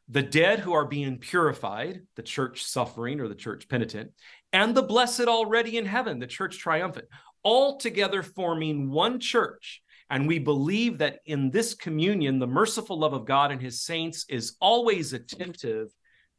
the 0.08 0.22
dead 0.22 0.60
who 0.60 0.74
are 0.74 0.86
being 0.86 1.18
purified, 1.18 2.02
the 2.16 2.22
church 2.22 2.64
suffering 2.64 3.20
or 3.20 3.28
the 3.28 3.36
church 3.36 3.68
penitent, 3.68 4.12
and 4.54 4.76
the 4.76 4.84
blessed 4.84 5.22
already 5.22 5.78
in 5.78 5.86
heaven, 5.86 6.20
the 6.20 6.28
church 6.28 6.60
triumphant, 6.60 7.08
all 7.46 7.78
together 7.78 8.22
forming 8.24 8.90
one 8.90 9.22
church 9.22 9.82
and 10.10 10.28
we 10.28 10.40
believe 10.40 11.00
that 11.00 11.20
in 11.26 11.50
this 11.50 11.74
communion, 11.74 12.38
the 12.40 12.48
merciful 12.48 13.00
love 13.00 13.14
of 13.14 13.26
God 13.26 13.52
and 13.52 13.62
his 13.62 13.82
saints 13.82 14.26
is 14.30 14.56
always 14.60 15.14
attentive 15.14 15.90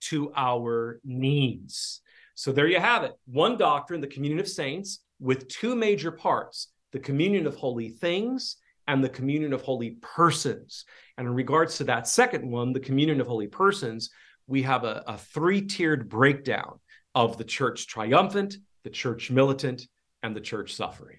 to 0.03 0.33
our 0.37 1.01
needs. 1.05 2.01
So 2.35 2.53
there 2.53 2.69
you 2.69 2.79
have 2.79 3.03
it. 3.03 3.13
One 3.25 3.57
doctrine, 3.57 4.01
the 4.01 4.07
communion 4.07 4.41
of 4.41 4.49
saints, 4.49 5.01
with 5.19 5.49
two 5.49 5.75
major 5.75 6.13
parts 6.13 6.69
the 6.93 7.01
communion 7.01 7.47
of 7.47 7.57
holy 7.57 7.91
things 7.91 8.57
and 8.87 9.03
the 9.03 9.09
communion 9.09 9.53
of 9.53 9.61
holy 9.61 9.99
persons. 10.01 10.85
And 11.19 11.27
in 11.27 11.35
regards 11.35 11.77
to 11.79 11.85
that 11.85 12.07
second 12.07 12.49
one, 12.49 12.73
the 12.73 12.81
communion 12.81 13.21
of 13.21 13.27
holy 13.27 13.49
persons, 13.49 14.11
we 14.47 14.63
have 14.63 14.85
a, 14.85 15.03
a 15.07 15.19
three 15.19 15.61
tiered 15.61 16.09
breakdown 16.09 16.79
of 17.15 17.37
the 17.37 17.45
church 17.45 17.89
triumphant, 17.89 18.57
the 18.85 18.91
church 18.91 19.31
militant, 19.31 19.87
and 20.23 20.35
the 20.35 20.41
church 20.41 20.75
suffering. 20.75 21.19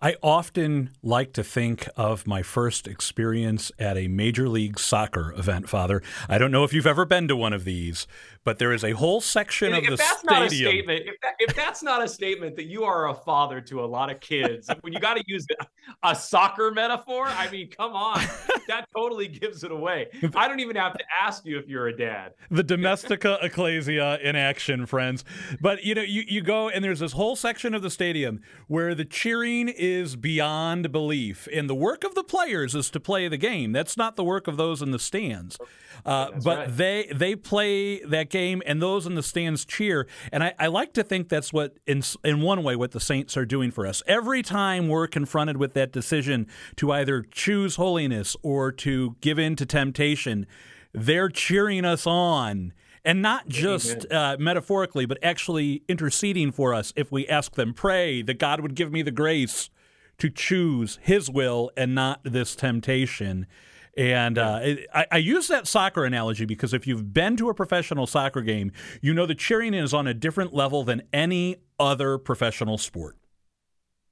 I 0.00 0.14
often 0.22 0.90
like 1.02 1.32
to 1.32 1.42
think 1.42 1.88
of 1.96 2.24
my 2.24 2.42
first 2.42 2.86
experience 2.86 3.72
at 3.80 3.96
a 3.96 4.06
Major 4.06 4.48
League 4.48 4.78
Soccer 4.78 5.34
event, 5.36 5.68
Father. 5.68 6.02
I 6.28 6.38
don't 6.38 6.52
know 6.52 6.62
if 6.62 6.72
you've 6.72 6.86
ever 6.86 7.04
been 7.04 7.26
to 7.26 7.34
one 7.34 7.52
of 7.52 7.64
these, 7.64 8.06
but 8.44 8.60
there 8.60 8.72
is 8.72 8.84
a 8.84 8.92
whole 8.92 9.20
section 9.20 9.72
if, 9.72 9.78
of 9.78 9.90
the 9.90 9.96
that's 9.96 10.20
stadium. 10.20 10.38
Not 10.38 10.46
a 10.46 10.50
statement, 10.50 11.02
if, 11.04 11.20
that, 11.22 11.34
if 11.40 11.56
that's 11.56 11.82
not 11.82 12.04
a 12.04 12.06
statement 12.06 12.54
that 12.54 12.66
you 12.66 12.84
are 12.84 13.08
a 13.08 13.14
father 13.14 13.60
to 13.62 13.82
a 13.82 13.86
lot 13.86 14.08
of 14.08 14.20
kids, 14.20 14.70
when 14.82 14.92
you 14.92 15.00
got 15.00 15.16
to 15.16 15.24
use 15.26 15.44
a 16.04 16.14
soccer 16.14 16.70
metaphor, 16.70 17.26
I 17.26 17.50
mean, 17.50 17.68
come 17.68 17.96
on, 17.96 18.20
that 18.68 18.86
totally 18.96 19.26
gives 19.26 19.64
it 19.64 19.72
away. 19.72 20.06
I 20.36 20.46
don't 20.46 20.60
even 20.60 20.76
have 20.76 20.96
to 20.96 21.04
ask 21.20 21.44
you 21.44 21.58
if 21.58 21.66
you're 21.66 21.88
a 21.88 21.96
dad. 21.96 22.34
The 22.52 22.62
domestica 22.62 23.38
ecclesia 23.42 24.20
in 24.22 24.36
action, 24.36 24.86
friends. 24.86 25.24
But 25.60 25.82
you 25.82 25.96
know, 25.96 26.02
you, 26.02 26.22
you 26.24 26.40
go 26.40 26.68
and 26.68 26.84
there's 26.84 27.00
this 27.00 27.12
whole 27.12 27.34
section 27.34 27.74
of 27.74 27.82
the 27.82 27.90
stadium 27.90 28.42
where 28.68 28.94
the 28.94 29.04
cheering 29.04 29.68
is 29.68 29.87
is 29.88 30.16
beyond 30.16 30.92
belief. 30.92 31.48
And 31.52 31.68
the 31.68 31.74
work 31.74 32.04
of 32.04 32.14
the 32.14 32.24
players 32.24 32.74
is 32.74 32.90
to 32.90 33.00
play 33.00 33.28
the 33.28 33.36
game. 33.36 33.72
That's 33.72 33.96
not 33.96 34.16
the 34.16 34.24
work 34.24 34.46
of 34.46 34.56
those 34.56 34.82
in 34.82 34.90
the 34.90 34.98
stands. 34.98 35.58
Uh, 36.06 36.30
but 36.44 36.58
right. 36.58 36.76
they 36.76 37.12
they 37.14 37.34
play 37.34 38.00
that 38.04 38.30
game, 38.30 38.62
and 38.64 38.80
those 38.80 39.06
in 39.06 39.14
the 39.14 39.22
stands 39.22 39.64
cheer. 39.64 40.06
And 40.32 40.44
I, 40.44 40.54
I 40.58 40.68
like 40.68 40.92
to 40.94 41.02
think 41.02 41.28
that's 41.28 41.52
what, 41.52 41.76
in 41.86 42.02
in 42.24 42.40
one 42.40 42.62
way, 42.62 42.76
what 42.76 42.92
the 42.92 43.00
Saints 43.00 43.36
are 43.36 43.44
doing 43.44 43.70
for 43.70 43.86
us. 43.86 44.02
Every 44.06 44.42
time 44.42 44.88
we're 44.88 45.08
confronted 45.08 45.56
with 45.56 45.74
that 45.74 45.92
decision 45.92 46.46
to 46.76 46.92
either 46.92 47.22
choose 47.22 47.76
holiness 47.76 48.36
or 48.42 48.70
to 48.72 49.16
give 49.20 49.38
in 49.38 49.56
to 49.56 49.66
temptation, 49.66 50.46
they're 50.92 51.28
cheering 51.28 51.84
us 51.84 52.06
on 52.06 52.72
and 53.04 53.22
not 53.22 53.48
just 53.48 54.10
uh, 54.12 54.36
metaphorically, 54.38 55.06
but 55.06 55.18
actually 55.22 55.82
interceding 55.88 56.52
for 56.52 56.74
us 56.74 56.92
if 56.96 57.10
we 57.10 57.26
ask 57.26 57.54
them, 57.54 57.72
pray 57.72 58.22
that 58.22 58.38
God 58.38 58.60
would 58.60 58.74
give 58.74 58.92
me 58.92 59.02
the 59.02 59.10
grace 59.10 59.70
to 60.18 60.30
choose 60.30 60.98
His 61.02 61.30
will 61.30 61.70
and 61.76 61.94
not 61.94 62.20
this 62.24 62.54
temptation. 62.54 63.46
And 63.96 64.38
uh, 64.38 64.60
I, 64.94 65.06
I, 65.10 65.16
use 65.16 65.48
that 65.48 65.66
soccer 65.66 66.04
analogy 66.04 66.44
because 66.44 66.72
if 66.72 66.86
you've 66.86 67.12
been 67.12 67.36
to 67.36 67.48
a 67.48 67.54
professional 67.54 68.06
soccer 68.06 68.42
game, 68.42 68.70
you 69.00 69.12
know 69.12 69.26
the 69.26 69.34
cheering 69.34 69.74
is 69.74 69.92
on 69.92 70.06
a 70.06 70.14
different 70.14 70.54
level 70.54 70.84
than 70.84 71.02
any 71.12 71.56
other 71.80 72.16
professional 72.16 72.78
sport. 72.78 73.16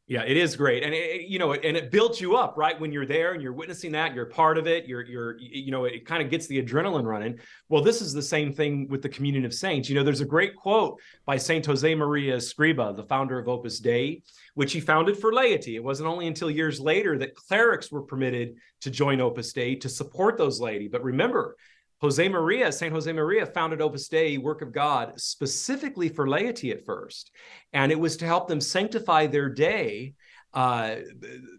Yeah, 0.08 0.22
it 0.22 0.36
is 0.36 0.54
great, 0.54 0.84
and 0.84 0.94
it, 0.94 1.22
you 1.22 1.40
know, 1.40 1.52
and 1.52 1.76
it 1.76 1.90
builds 1.90 2.20
you 2.20 2.36
up, 2.36 2.56
right? 2.56 2.78
When 2.80 2.92
you're 2.92 3.06
there 3.06 3.32
and 3.32 3.42
you're 3.42 3.52
witnessing 3.52 3.90
that, 3.92 4.14
you're 4.14 4.26
part 4.26 4.56
of 4.56 4.68
it. 4.68 4.86
You're, 4.86 5.04
you're, 5.04 5.36
you 5.40 5.72
know, 5.72 5.84
it 5.84 6.06
kind 6.06 6.22
of 6.22 6.30
gets 6.30 6.46
the 6.46 6.62
adrenaline 6.62 7.04
running. 7.04 7.40
Well, 7.68 7.82
this 7.82 8.00
is 8.00 8.12
the 8.12 8.22
same 8.22 8.52
thing 8.52 8.86
with 8.88 9.02
the 9.02 9.08
communion 9.08 9.44
of 9.44 9.52
saints. 9.52 9.88
You 9.88 9.96
know, 9.96 10.04
there's 10.04 10.20
a 10.20 10.26
great 10.26 10.54
quote 10.54 11.00
by 11.25 11.36
Saint 11.36 11.66
Jose 11.66 11.92
Maria 11.92 12.36
Escriva, 12.36 12.94
the 12.94 13.02
founder 13.02 13.36
of 13.36 13.48
Opus 13.48 13.80
Dei, 13.80 14.22
which 14.56 14.72
he 14.72 14.80
founded 14.80 15.18
for 15.18 15.34
laity. 15.34 15.76
It 15.76 15.84
wasn't 15.84 16.08
only 16.08 16.26
until 16.26 16.50
years 16.50 16.80
later 16.80 17.18
that 17.18 17.34
clerics 17.34 17.92
were 17.92 18.00
permitted 18.00 18.56
to 18.80 18.90
join 18.90 19.20
Opus 19.20 19.52
Dei 19.52 19.76
to 19.76 19.88
support 19.90 20.38
those 20.38 20.62
laity. 20.62 20.88
But 20.88 21.04
remember, 21.04 21.56
Jose 22.00 22.26
Maria, 22.26 22.72
Saint 22.72 22.90
Jose 22.90 23.12
Maria 23.12 23.44
founded 23.44 23.82
Opus 23.82 24.08
Dei, 24.08 24.38
Work 24.38 24.62
of 24.62 24.72
God, 24.72 25.20
specifically 25.20 26.08
for 26.08 26.26
laity 26.26 26.70
at 26.70 26.86
first. 26.86 27.32
And 27.75 27.92
it 27.92 28.00
was 28.00 28.16
to 28.16 28.25
help 28.25 28.48
them 28.48 28.62
sanctify 28.62 29.26
their 29.26 29.50
day, 29.50 30.14
uh, 30.54 30.96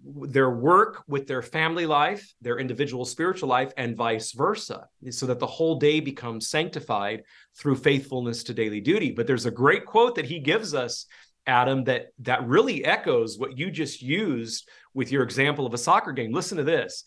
their 0.04 0.50
work 0.50 1.04
with 1.08 1.28
their 1.28 1.44
family 1.44 1.86
life, 1.86 2.34
their 2.42 2.58
individual 2.58 3.06
spiritual 3.06 3.48
life, 3.48 3.72
and 3.78 3.96
vice 3.96 4.32
versa, 4.32 4.88
so 5.12 5.28
that 5.28 5.38
the 5.38 5.46
whole 5.46 5.78
day 5.78 6.00
becomes 6.00 6.48
sanctified 6.48 7.22
through 7.56 7.76
faithfulness 7.76 8.44
to 8.46 8.56
daily 8.56 8.82
duty. 8.82 9.12
But 9.12 9.28
there's 9.28 9.46
a 9.46 9.52
great 9.52 9.86
quote 9.86 10.16
that 10.16 10.26
he 10.26 10.40
gives 10.40 10.74
us 10.74 11.06
Adam, 11.48 11.84
that 11.86 12.12
that 12.20 12.48
really 12.48 12.86
echoes 12.86 13.40
what 13.40 13.58
you 13.58 13.72
just 13.72 14.02
used 14.02 14.70
with 14.94 15.12
your 15.12 15.24
example 15.24 15.66
of 15.66 15.74
a 15.74 15.78
soccer 15.78 16.12
game. 16.12 16.34
Listen 16.34 16.58
to 16.58 16.64
this. 16.64 17.04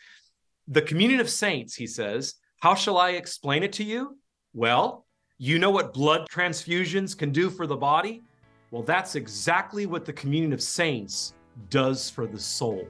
The 0.68 0.82
communion 0.82 1.20
of 1.20 1.28
saints, 1.28 1.75
he 1.75 1.87
says, 1.87 2.35
how 2.61 2.75
shall 2.75 2.99
I 2.99 3.11
explain 3.11 3.62
it 3.62 3.73
to 3.75 3.85
you? 3.85 4.18
Well, 4.54 5.06
you 5.38 5.59
know 5.59 5.70
what 5.70 5.92
blood 5.92 6.26
transfusions 6.30 7.16
can 7.16 7.32
do 7.32 7.50
for 7.50 7.66
the 7.66 7.76
body? 7.76 8.23
Well, 8.70 8.82
that's 8.82 9.14
exactly 9.14 9.87
what 9.87 10.04
the 10.04 10.12
communion 10.12 10.52
of 10.52 10.62
saints 10.62 11.35
does 11.70 12.09
for 12.09 12.26
the 12.26 12.38
soul. 12.38 12.87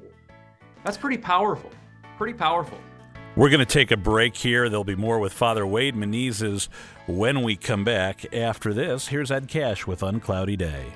That's 0.84 0.96
pretty 0.96 1.18
powerful. 1.18 1.70
Pretty 2.18 2.34
powerful. 2.34 2.78
We're 3.36 3.48
going 3.48 3.60
to 3.60 3.64
take 3.64 3.92
a 3.92 3.96
break 3.96 4.36
here. 4.36 4.68
There'll 4.68 4.84
be 4.84 4.96
more 4.96 5.20
with 5.20 5.32
Father 5.32 5.66
Wade 5.66 5.94
Menezes 5.94 6.68
when 7.06 7.42
we 7.42 7.56
come 7.56 7.84
back. 7.84 8.34
After 8.34 8.74
this, 8.74 9.08
here's 9.08 9.30
Ed 9.30 9.46
Cash 9.48 9.86
with 9.86 10.00
Uncloudy 10.00 10.58
Day. 10.58 10.86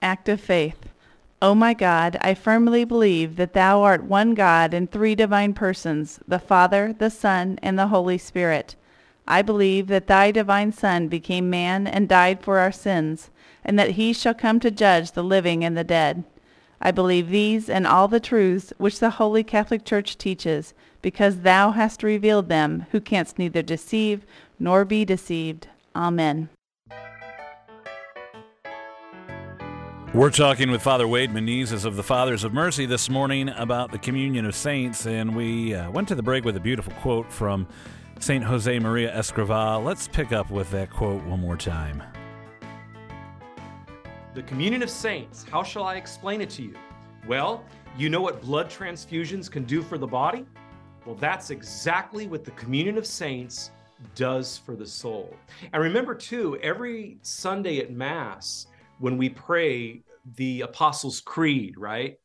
Act 0.00 0.28
of 0.28 0.40
faith. 0.40 0.88
O 1.42 1.54
my 1.54 1.74
God, 1.74 2.16
I 2.20 2.34
firmly 2.34 2.84
believe 2.84 3.36
that 3.36 3.52
thou 3.52 3.82
art 3.82 4.04
one 4.04 4.34
God 4.34 4.74
in 4.74 4.86
three 4.86 5.14
divine 5.14 5.54
persons, 5.54 6.20
the 6.26 6.38
Father, 6.38 6.92
the 6.92 7.10
Son, 7.10 7.58
and 7.62 7.78
the 7.78 7.88
Holy 7.88 8.18
Spirit. 8.18 8.76
I 9.26 9.42
believe 9.42 9.88
that 9.88 10.06
thy 10.06 10.30
divine 10.30 10.72
Son 10.72 11.08
became 11.08 11.50
man 11.50 11.86
and 11.86 12.08
died 12.08 12.42
for 12.42 12.58
our 12.58 12.72
sins, 12.72 13.30
and 13.64 13.78
that 13.78 13.92
he 13.92 14.12
shall 14.12 14.34
come 14.34 14.58
to 14.60 14.70
judge 14.70 15.12
the 15.12 15.22
living 15.22 15.64
and 15.64 15.76
the 15.76 15.84
dead. 15.84 16.24
I 16.80 16.92
believe 16.92 17.28
these 17.28 17.68
and 17.68 17.86
all 17.86 18.08
the 18.08 18.20
truths 18.20 18.72
which 18.78 19.00
the 19.00 19.10
Holy 19.10 19.42
Catholic 19.42 19.84
Church 19.84 20.16
teaches, 20.16 20.74
because 21.02 21.40
thou 21.40 21.72
hast 21.72 22.02
revealed 22.02 22.48
them, 22.48 22.86
who 22.92 23.00
canst 23.00 23.38
neither 23.38 23.62
deceive 23.62 24.24
nor 24.58 24.84
be 24.84 25.04
deceived. 25.04 25.68
Amen. 25.94 26.48
We're 30.14 30.30
talking 30.30 30.70
with 30.70 30.80
Father 30.80 31.06
Wade 31.06 31.32
Menezes 31.32 31.84
of 31.84 31.94
the 31.96 32.02
Fathers 32.02 32.42
of 32.42 32.54
Mercy 32.54 32.86
this 32.86 33.10
morning 33.10 33.50
about 33.50 33.92
the 33.92 33.98
communion 33.98 34.46
of 34.46 34.54
saints, 34.54 35.06
and 35.06 35.36
we 35.36 35.74
uh, 35.74 35.90
went 35.90 36.08
to 36.08 36.14
the 36.14 36.22
break 36.22 36.46
with 36.46 36.56
a 36.56 36.60
beautiful 36.60 36.94
quote 36.94 37.30
from 37.30 37.68
Saint 38.18 38.42
Jose 38.42 38.78
Maria 38.78 39.14
Escriva. 39.14 39.84
Let's 39.84 40.08
pick 40.08 40.32
up 40.32 40.50
with 40.50 40.70
that 40.70 40.88
quote 40.88 41.22
one 41.24 41.40
more 41.40 41.58
time. 41.58 42.02
The 44.32 44.42
communion 44.44 44.82
of 44.82 44.88
saints, 44.88 45.44
how 45.44 45.62
shall 45.62 45.84
I 45.84 45.96
explain 45.96 46.40
it 46.40 46.48
to 46.50 46.62
you? 46.62 46.74
Well, 47.26 47.62
you 47.98 48.08
know 48.08 48.22
what 48.22 48.40
blood 48.40 48.70
transfusions 48.70 49.50
can 49.50 49.64
do 49.64 49.82
for 49.82 49.98
the 49.98 50.06
body? 50.06 50.46
Well, 51.04 51.16
that's 51.16 51.50
exactly 51.50 52.26
what 52.26 52.44
the 52.44 52.52
communion 52.52 52.96
of 52.96 53.06
saints 53.06 53.72
does 54.14 54.56
for 54.56 54.74
the 54.74 54.86
soul. 54.86 55.36
And 55.74 55.82
remember, 55.82 56.14
too, 56.14 56.58
every 56.62 57.18
Sunday 57.20 57.80
at 57.80 57.92
Mass, 57.92 58.67
when 58.98 59.16
we 59.16 59.28
pray 59.28 60.02
the 60.36 60.62
Apostles' 60.62 61.20
Creed, 61.20 61.74
right? 61.78 62.16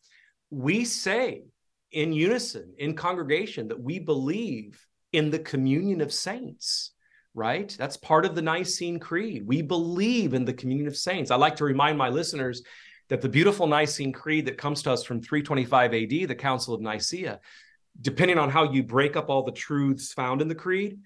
We 0.49 0.85
say 0.85 1.43
in 1.91 2.13
unison, 2.13 2.73
in 2.77 2.95
congregation, 2.95 3.67
that 3.69 3.79
we 3.79 3.99
believe 3.99 4.85
in 5.11 5.29
the 5.29 5.39
communion 5.39 6.01
of 6.01 6.11
saints, 6.11 6.91
right? 7.33 7.75
That's 7.77 7.97
part 7.97 8.25
of 8.25 8.35
the 8.35 8.41
Nicene 8.41 8.99
Creed. 8.99 9.45
We 9.45 9.61
believe 9.61 10.33
in 10.33 10.45
the 10.45 10.53
communion 10.53 10.87
of 10.87 10.97
saints. 10.97 11.31
I 11.31 11.35
like 11.35 11.55
to 11.57 11.65
remind 11.65 11.97
my 11.97 12.09
listeners 12.09 12.63
that 13.09 13.21
the 13.21 13.29
beautiful 13.29 13.67
Nicene 13.67 14.11
Creed 14.11 14.45
that 14.47 14.57
comes 14.57 14.81
to 14.83 14.91
us 14.91 15.03
from 15.03 15.21
325 15.21 15.93
AD, 15.93 16.09
the 16.09 16.35
Council 16.35 16.73
of 16.73 16.81
Nicaea, 16.81 17.39
depending 18.01 18.37
on 18.37 18.49
how 18.49 18.71
you 18.71 18.83
break 18.83 19.15
up 19.15 19.29
all 19.29 19.43
the 19.43 19.51
truths 19.51 20.13
found 20.13 20.41
in 20.41 20.47
the 20.47 20.55
creed, 20.55 20.99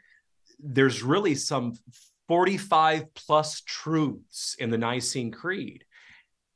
there's 0.59 1.03
really 1.03 1.35
some 1.35 1.73
45 2.27 3.13
plus 3.13 3.61
truths 3.61 4.55
in 4.59 4.69
the 4.69 4.77
Nicene 4.77 5.31
Creed. 5.31 5.83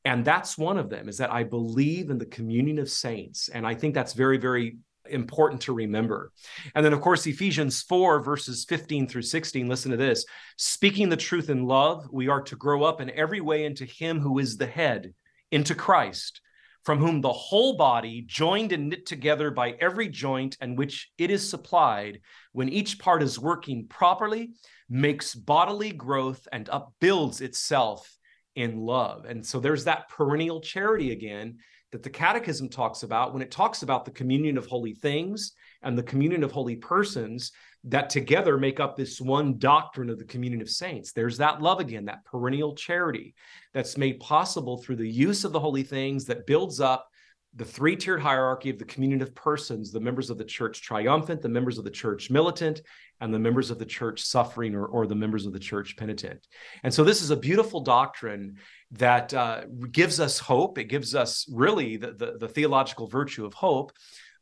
And 0.04 0.24
that's 0.24 0.58
one 0.58 0.78
of 0.78 0.90
them 0.90 1.08
is 1.08 1.18
that 1.18 1.32
I 1.32 1.44
believe 1.44 2.10
in 2.10 2.18
the 2.18 2.26
communion 2.26 2.78
of 2.78 2.90
saints. 2.90 3.48
And 3.48 3.66
I 3.66 3.74
think 3.74 3.94
that's 3.94 4.14
very, 4.14 4.36
very 4.36 4.76
important 5.08 5.60
to 5.62 5.72
remember. 5.72 6.32
And 6.74 6.84
then, 6.84 6.92
of 6.92 7.00
course, 7.00 7.26
Ephesians 7.26 7.82
4, 7.82 8.22
verses 8.22 8.64
15 8.64 9.08
through 9.08 9.22
16, 9.22 9.68
listen 9.68 9.90
to 9.90 9.96
this. 9.96 10.24
Speaking 10.56 11.08
the 11.08 11.16
truth 11.16 11.50
in 11.50 11.66
love, 11.66 12.08
we 12.10 12.28
are 12.28 12.42
to 12.42 12.56
grow 12.56 12.82
up 12.82 13.00
in 13.00 13.10
every 13.10 13.40
way 13.40 13.64
into 13.64 13.84
Him 13.84 14.20
who 14.20 14.38
is 14.38 14.56
the 14.56 14.66
head, 14.66 15.14
into 15.50 15.74
Christ, 15.74 16.40
from 16.84 16.98
whom 16.98 17.20
the 17.20 17.32
whole 17.32 17.76
body, 17.76 18.22
joined 18.26 18.72
and 18.72 18.88
knit 18.88 19.06
together 19.06 19.50
by 19.50 19.70
every 19.80 20.08
joint 20.08 20.56
and 20.60 20.76
which 20.76 21.10
it 21.18 21.30
is 21.30 21.48
supplied, 21.48 22.20
when 22.52 22.68
each 22.68 22.98
part 22.98 23.22
is 23.22 23.38
working 23.38 23.86
properly, 23.86 24.50
makes 24.88 25.34
bodily 25.34 25.92
growth 25.92 26.46
and 26.52 26.68
upbuilds 26.68 27.40
itself 27.40 28.18
in 28.56 28.78
love. 28.78 29.24
And 29.24 29.44
so 29.44 29.60
there's 29.60 29.84
that 29.84 30.08
perennial 30.08 30.60
charity 30.60 31.12
again 31.12 31.58
that 31.92 32.02
the 32.02 32.10
Catechism 32.10 32.68
talks 32.68 33.02
about 33.02 33.32
when 33.32 33.42
it 33.42 33.50
talks 33.50 33.82
about 33.82 34.04
the 34.04 34.10
communion 34.10 34.58
of 34.58 34.66
holy 34.66 34.94
things 34.94 35.52
and 35.82 35.96
the 35.96 36.02
communion 36.02 36.42
of 36.42 36.50
holy 36.50 36.76
persons 36.76 37.52
that 37.84 38.10
together 38.10 38.56
make 38.58 38.78
up 38.78 38.96
this 38.96 39.20
one 39.20 39.58
doctrine 39.58 40.08
of 40.08 40.18
the 40.18 40.24
communion 40.24 40.62
of 40.62 40.70
saints. 40.70 41.12
There's 41.12 41.38
that 41.38 41.60
love 41.60 41.80
again, 41.80 42.04
that 42.04 42.24
perennial 42.24 42.74
charity 42.74 43.34
that's 43.74 43.98
made 43.98 44.20
possible 44.20 44.78
through 44.78 44.96
the 44.96 45.08
use 45.08 45.44
of 45.44 45.52
the 45.52 45.60
holy 45.60 45.82
things 45.82 46.24
that 46.26 46.46
builds 46.46 46.80
up 46.80 47.08
the 47.54 47.64
three 47.64 47.96
tiered 47.96 48.20
hierarchy 48.20 48.70
of 48.70 48.78
the 48.78 48.84
communion 48.84 49.20
of 49.20 49.34
persons 49.34 49.92
the 49.92 50.00
members 50.00 50.30
of 50.30 50.38
the 50.38 50.44
church 50.44 50.80
triumphant, 50.80 51.42
the 51.42 51.48
members 51.48 51.76
of 51.76 51.84
the 51.84 51.90
church 51.90 52.30
militant, 52.30 52.80
and 53.20 53.32
the 53.32 53.38
members 53.38 53.70
of 53.70 53.78
the 53.78 53.84
church 53.84 54.22
suffering, 54.22 54.74
or, 54.74 54.86
or 54.86 55.06
the 55.06 55.14
members 55.14 55.44
of 55.44 55.52
the 55.52 55.58
church 55.58 55.96
penitent. 55.96 56.46
And 56.82 56.92
so, 56.92 57.04
this 57.04 57.20
is 57.20 57.30
a 57.30 57.36
beautiful 57.36 57.80
doctrine 57.80 58.56
that 58.92 59.34
uh, 59.34 59.64
gives 59.90 60.18
us 60.18 60.38
hope. 60.38 60.78
It 60.78 60.84
gives 60.84 61.14
us 61.14 61.46
really 61.52 61.98
the, 61.98 62.12
the, 62.12 62.38
the 62.38 62.48
theological 62.48 63.06
virtue 63.06 63.44
of 63.44 63.52
hope. 63.52 63.92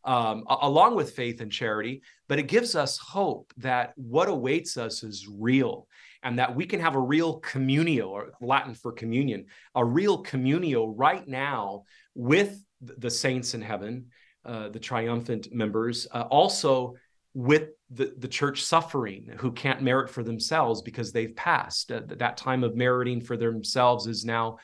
Um, 0.02 0.45
along 0.49 0.97
with 0.97 1.11
faith 1.12 1.42
and 1.42 1.52
charity, 1.52 2.00
but 2.26 2.38
it 2.38 2.49
gives 2.49 2.75
us 2.75 2.97
hope 2.97 3.52
that 3.59 3.92
what 3.97 4.28
awaits 4.28 4.78
us 4.78 5.02
is 5.02 5.28
real 5.28 5.87
and 6.23 6.38
that 6.38 6.54
we 6.54 6.66
can 6.66 6.80
have 6.80 6.95
a 6.97 7.00
real 7.00 7.40
communio, 7.40 8.09
or 8.09 8.33
Latin 8.40 8.75
for 8.75 8.92
communion, 8.92 9.47
a 9.75 9.85
real 9.85 10.23
communio 10.23 10.92
right 10.97 11.26
now 11.26 11.85
with 12.14 12.62
the 12.80 13.11
saints 13.11 13.54
in 13.54 13.62
heaven, 13.62 14.07
uh, 14.45 14.69
the 14.69 14.78
triumphant 14.78 15.52
members, 15.52 16.07
uh, 16.12 16.23
also 16.30 16.95
with 17.35 17.71
the, 17.90 18.14
the 18.19 18.28
church 18.28 18.62
suffering 18.62 19.30
who 19.38 19.52
can't 19.52 19.83
merit 19.83 20.11
for 20.11 20.23
themselves 20.23 20.83
because 20.83 21.12
they've 21.12 21.37
passed. 21.37 21.92
Uh, 21.92 22.00
that 22.07 22.37
time 22.37 22.64
of 22.64 22.76
meriting 22.76 23.21
for 23.21 23.37
themselves 23.37 24.07
is 24.07 24.25
now 24.25 24.59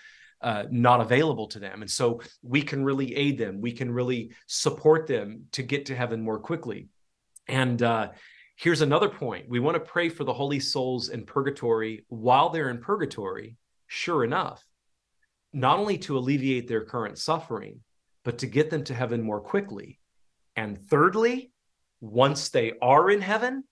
uh, 0.47 0.65
not 0.71 1.00
available 1.00 1.49
to 1.49 1.59
them. 1.59 1.83
And 1.83 1.91
so 1.91 2.21
we 2.41 2.62
can 2.62 2.85
really 2.85 3.17
aid 3.17 3.37
them. 3.37 3.61
We 3.61 3.73
can 3.73 3.91
really 3.91 4.31
support 4.47 5.09
them 5.09 5.47
to 5.53 5.62
get 5.65 5.87
to 5.87 5.97
heaven 5.97 6.23
more 6.23 6.38
quickly. 6.38 6.87
And 7.49 7.83
uh, 7.83 8.11
here's 8.55 8.81
another 8.81 9.09
point 9.09 9.49
we 9.49 9.59
want 9.59 9.75
to 9.75 9.81
pray 9.81 10.09
for 10.09 10.23
the 10.23 10.33
holy 10.33 10.61
souls 10.61 11.09
in 11.09 11.26
purgatory 11.26 12.05
while 12.09 12.50
they're 12.50 12.71
in 12.71 12.79
purgatory, 12.79 13.57
sure 13.88 14.23
enough, 14.23 14.65
not 15.53 15.81
only 15.81 15.99
to 15.99 16.17
alleviate 16.17 16.69
their 16.69 16.85
current 16.85 17.19
suffering, 17.19 17.81
but 18.25 18.38
to 18.38 18.47
get 18.47 18.71
them 18.71 18.85
to 18.85 18.95
heaven 18.95 19.23
more 19.23 19.41
quickly. 19.41 19.99
And 20.55 20.79
thirdly, 20.79 21.50
once 22.00 22.50
they 22.50 22.75
are 22.81 23.11
in 23.11 23.21
heaven, 23.21 23.65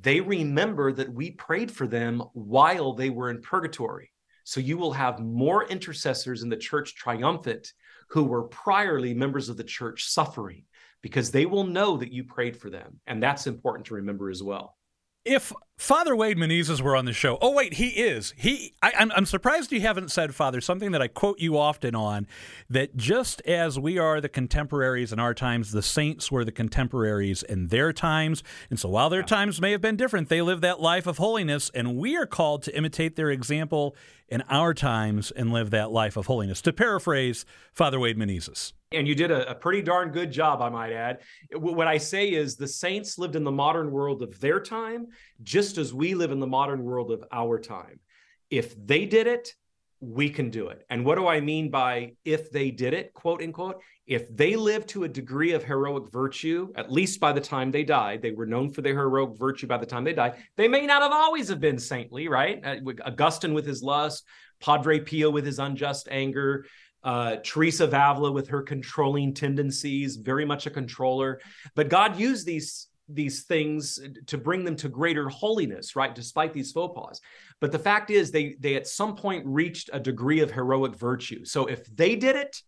they 0.00 0.20
remember 0.20 0.92
that 0.92 1.12
we 1.12 1.30
prayed 1.30 1.70
for 1.70 1.86
them 1.86 2.24
while 2.32 2.94
they 2.94 3.10
were 3.10 3.30
in 3.30 3.40
purgatory. 3.40 4.11
So 4.44 4.60
you 4.60 4.76
will 4.76 4.92
have 4.92 5.20
more 5.20 5.66
intercessors 5.66 6.42
in 6.42 6.48
the 6.48 6.56
church 6.56 6.94
triumphant 6.94 7.72
who 8.08 8.24
were 8.24 8.48
priorly 8.48 9.14
members 9.14 9.48
of 9.48 9.56
the 9.56 9.64
church 9.64 10.04
suffering 10.04 10.64
because 11.00 11.30
they 11.30 11.46
will 11.46 11.64
know 11.64 11.96
that 11.96 12.12
you 12.12 12.24
prayed 12.24 12.56
for 12.56 12.70
them. 12.70 13.00
And 13.06 13.22
that's 13.22 13.46
important 13.46 13.86
to 13.86 13.94
remember 13.94 14.30
as 14.30 14.42
well 14.42 14.76
if 15.24 15.52
Father 15.78 16.14
Wade 16.14 16.36
Menezes 16.36 16.80
were 16.80 16.96
on 16.96 17.04
the 17.04 17.12
show, 17.12 17.38
oh 17.40 17.52
wait, 17.52 17.74
he 17.74 17.88
is. 17.88 18.34
He, 18.36 18.74
I, 18.82 18.90
am 18.90 18.94
I'm, 18.98 19.12
I'm 19.12 19.26
surprised 19.26 19.72
you 19.72 19.80
haven't 19.80 20.10
said, 20.10 20.34
Father, 20.34 20.60
something 20.60 20.92
that 20.92 21.02
I 21.02 21.08
quote 21.08 21.38
you 21.38 21.56
often 21.58 21.94
on, 21.94 22.26
that 22.68 22.96
just 22.96 23.40
as 23.42 23.78
we 23.78 23.98
are 23.98 24.20
the 24.20 24.28
contemporaries 24.28 25.12
in 25.12 25.18
our 25.18 25.34
times, 25.34 25.72
the 25.72 25.82
saints 25.82 26.30
were 26.30 26.44
the 26.44 26.52
contemporaries 26.52 27.42
in 27.42 27.68
their 27.68 27.92
times, 27.92 28.42
and 28.70 28.78
so 28.78 28.88
while 28.88 29.10
their 29.10 29.20
yeah. 29.20 29.26
times 29.26 29.60
may 29.60 29.72
have 29.72 29.80
been 29.80 29.96
different, 29.96 30.28
they 30.28 30.42
lived 30.42 30.62
that 30.62 30.80
life 30.80 31.06
of 31.06 31.18
holiness, 31.18 31.70
and 31.74 31.96
we 31.96 32.16
are 32.16 32.26
called 32.26 32.62
to 32.64 32.76
imitate 32.76 33.16
their 33.16 33.30
example 33.30 33.96
in 34.32 34.42
our 34.48 34.72
times 34.72 35.30
and 35.32 35.52
live 35.52 35.68
that 35.68 35.90
life 35.90 36.16
of 36.16 36.24
holiness. 36.24 36.62
To 36.62 36.72
paraphrase 36.72 37.44
Father 37.74 38.00
Wade 38.00 38.16
Menezes. 38.16 38.72
And 38.90 39.06
you 39.06 39.14
did 39.14 39.30
a, 39.30 39.50
a, 39.50 39.54
pretty 39.54 39.82
darn 39.82 40.10
good 40.10 40.32
job, 40.32 40.62
I 40.62 40.70
might 40.70 40.90
add. 40.90 41.20
What 41.54 41.86
I 41.86 41.98
say 41.98 42.30
is 42.30 42.56
the 42.56 42.66
saints 42.66 43.18
lived 43.18 43.36
in 43.36 43.44
the 43.44 43.52
modern 43.52 43.90
world 43.90 44.22
of 44.22 44.40
their 44.40 44.58
time, 44.58 45.08
just 45.42 45.76
as 45.76 45.92
we 45.92 46.14
live 46.14 46.30
in 46.30 46.40
the 46.40 46.46
modern 46.46 46.82
world 46.82 47.10
of 47.10 47.22
our 47.30 47.58
time. 47.58 48.00
If 48.48 48.74
they 48.86 49.04
did 49.04 49.26
it, 49.26 49.54
we 50.02 50.28
can 50.28 50.50
do 50.50 50.66
it. 50.68 50.84
And 50.90 51.04
what 51.04 51.14
do 51.14 51.28
I 51.28 51.40
mean 51.40 51.70
by 51.70 52.14
if 52.24 52.50
they 52.50 52.72
did 52.72 52.92
it, 52.92 53.14
quote 53.14 53.40
unquote? 53.40 53.80
If 54.04 54.34
they 54.34 54.56
lived 54.56 54.88
to 54.90 55.04
a 55.04 55.08
degree 55.08 55.52
of 55.52 55.62
heroic 55.62 56.10
virtue, 56.10 56.72
at 56.74 56.90
least 56.90 57.20
by 57.20 57.32
the 57.32 57.40
time 57.40 57.70
they 57.70 57.84
died, 57.84 58.20
they 58.20 58.32
were 58.32 58.44
known 58.44 58.72
for 58.72 58.82
their 58.82 58.96
heroic 58.96 59.38
virtue 59.38 59.68
by 59.68 59.78
the 59.78 59.86
time 59.86 60.02
they 60.02 60.12
died. 60.12 60.34
They 60.56 60.66
may 60.66 60.86
not 60.86 61.02
have 61.02 61.12
always 61.12 61.48
have 61.48 61.60
been 61.60 61.78
saintly, 61.78 62.26
right? 62.26 62.60
Uh, 62.64 62.76
Augustine 63.06 63.54
with 63.54 63.64
his 63.64 63.80
lust, 63.80 64.24
Padre 64.60 64.98
Pio 64.98 65.30
with 65.30 65.46
his 65.46 65.60
unjust 65.60 66.08
anger, 66.10 66.66
uh, 67.04 67.36
Teresa 67.44 67.84
of 67.84 67.94
Avila 67.94 68.32
with 68.32 68.48
her 68.48 68.62
controlling 68.62 69.34
tendencies, 69.34 70.16
very 70.16 70.44
much 70.44 70.66
a 70.66 70.70
controller. 70.70 71.40
But 71.76 71.88
God 71.88 72.18
used 72.18 72.44
these 72.44 72.88
these 73.08 73.42
things 73.44 73.98
to 74.26 74.38
bring 74.38 74.64
them 74.64 74.76
to 74.76 74.88
greater 74.88 75.28
holiness, 75.28 75.96
right? 75.96 76.14
Despite 76.14 76.52
these 76.52 76.72
faux 76.72 76.94
pas. 76.98 77.20
But 77.60 77.72
the 77.72 77.78
fact 77.78 78.10
is, 78.10 78.30
they 78.30 78.56
they 78.60 78.76
at 78.76 78.86
some 78.86 79.16
point 79.16 79.44
reached 79.46 79.90
a 79.92 80.00
degree 80.00 80.40
of 80.40 80.50
heroic 80.50 80.96
virtue. 80.96 81.44
So 81.44 81.66
if 81.66 81.84
they 81.94 82.16
did 82.16 82.36
it, 82.36 82.62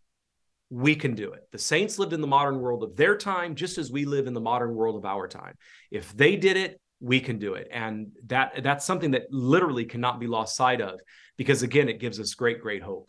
we 0.71 0.97
can 0.97 1.15
do 1.15 1.33
it. 1.33 1.43
The 1.53 1.59
saints 1.59 1.99
lived 1.99 2.13
in 2.13 2.21
the 2.21 2.27
modern 2.27 2.59
world 2.61 2.83
of 2.83 2.97
their 2.97 3.17
time, 3.17 3.55
just 3.55 3.79
as 3.79 3.93
we 3.93 4.05
live 4.05 4.27
in 4.27 4.35
the 4.35 4.41
modern 4.41 4.75
world 4.75 4.97
of 4.97 5.05
our 5.05 5.29
time. 5.29 5.55
If 5.91 6.17
they 6.17 6.37
did 6.37 6.57
it, 6.57 6.81
we 7.01 7.21
can 7.21 7.39
do 7.39 7.55
it, 7.55 7.69
and 7.71 8.09
that 8.27 8.63
that's 8.63 8.85
something 8.85 9.11
that 9.13 9.27
literally 9.31 9.85
cannot 9.85 10.21
be 10.21 10.27
lost 10.27 10.57
sight 10.57 10.81
of, 10.81 11.01
because 11.37 11.63
again, 11.63 11.89
it 11.89 12.01
gives 12.01 12.19
us 12.19 12.35
great, 12.35 12.61
great 12.61 12.83
hope. 12.83 13.09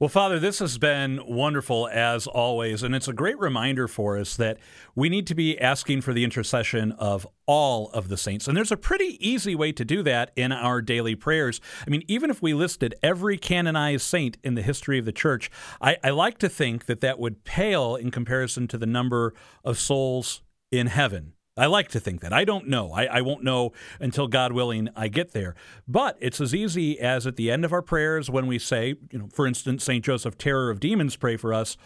Well, 0.00 0.08
Father, 0.08 0.38
this 0.38 0.60
has 0.60 0.78
been 0.78 1.20
wonderful 1.26 1.88
as 1.88 2.28
always, 2.28 2.84
and 2.84 2.94
it's 2.94 3.08
a 3.08 3.12
great 3.12 3.36
reminder 3.36 3.88
for 3.88 4.16
us 4.16 4.36
that 4.36 4.58
we 4.94 5.08
need 5.08 5.26
to 5.26 5.34
be 5.34 5.60
asking 5.60 6.02
for 6.02 6.12
the 6.12 6.22
intercession 6.22 6.92
of 6.92 7.26
all 7.46 7.90
of 7.90 8.06
the 8.06 8.16
saints. 8.16 8.46
And 8.46 8.56
there's 8.56 8.70
a 8.70 8.76
pretty 8.76 9.18
easy 9.18 9.56
way 9.56 9.72
to 9.72 9.84
do 9.84 10.04
that 10.04 10.30
in 10.36 10.52
our 10.52 10.80
daily 10.82 11.16
prayers. 11.16 11.60
I 11.84 11.90
mean, 11.90 12.04
even 12.06 12.30
if 12.30 12.40
we 12.40 12.54
listed 12.54 12.94
every 13.02 13.38
canonized 13.38 14.04
saint 14.04 14.38
in 14.44 14.54
the 14.54 14.62
history 14.62 15.00
of 15.00 15.04
the 15.04 15.10
church, 15.10 15.50
I, 15.80 15.96
I 16.04 16.10
like 16.10 16.38
to 16.38 16.48
think 16.48 16.86
that 16.86 17.00
that 17.00 17.18
would 17.18 17.42
pale 17.42 17.96
in 17.96 18.12
comparison 18.12 18.68
to 18.68 18.78
the 18.78 18.86
number 18.86 19.34
of 19.64 19.80
souls 19.80 20.42
in 20.70 20.86
heaven. 20.86 21.32
I 21.58 21.66
like 21.66 21.88
to 21.88 22.00
think 22.00 22.20
that. 22.20 22.32
I 22.32 22.44
don't 22.44 22.68
know. 22.68 22.92
I, 22.92 23.04
I, 23.06 23.20
won't 23.20 23.42
know 23.42 23.72
until 24.00 24.28
God 24.28 24.52
willing 24.52 24.88
I 24.94 25.08
get 25.08 25.32
there. 25.32 25.54
But 25.86 26.16
it's 26.20 26.40
as 26.40 26.54
easy 26.54 26.98
as 27.00 27.26
at 27.26 27.36
the 27.36 27.50
end 27.50 27.64
of 27.64 27.72
our 27.72 27.82
prayers 27.82 28.30
when 28.30 28.46
we 28.46 28.58
say, 28.58 28.94
you 29.10 29.18
know, 29.18 29.28
for 29.32 29.46
instance, 29.46 29.84
St. 29.84 30.04
Joseph, 30.04 30.38
terror 30.38 30.70
of 30.70 30.80
demons, 30.80 31.16
pray 31.16 31.36
for 31.36 31.52
us. 31.52 31.76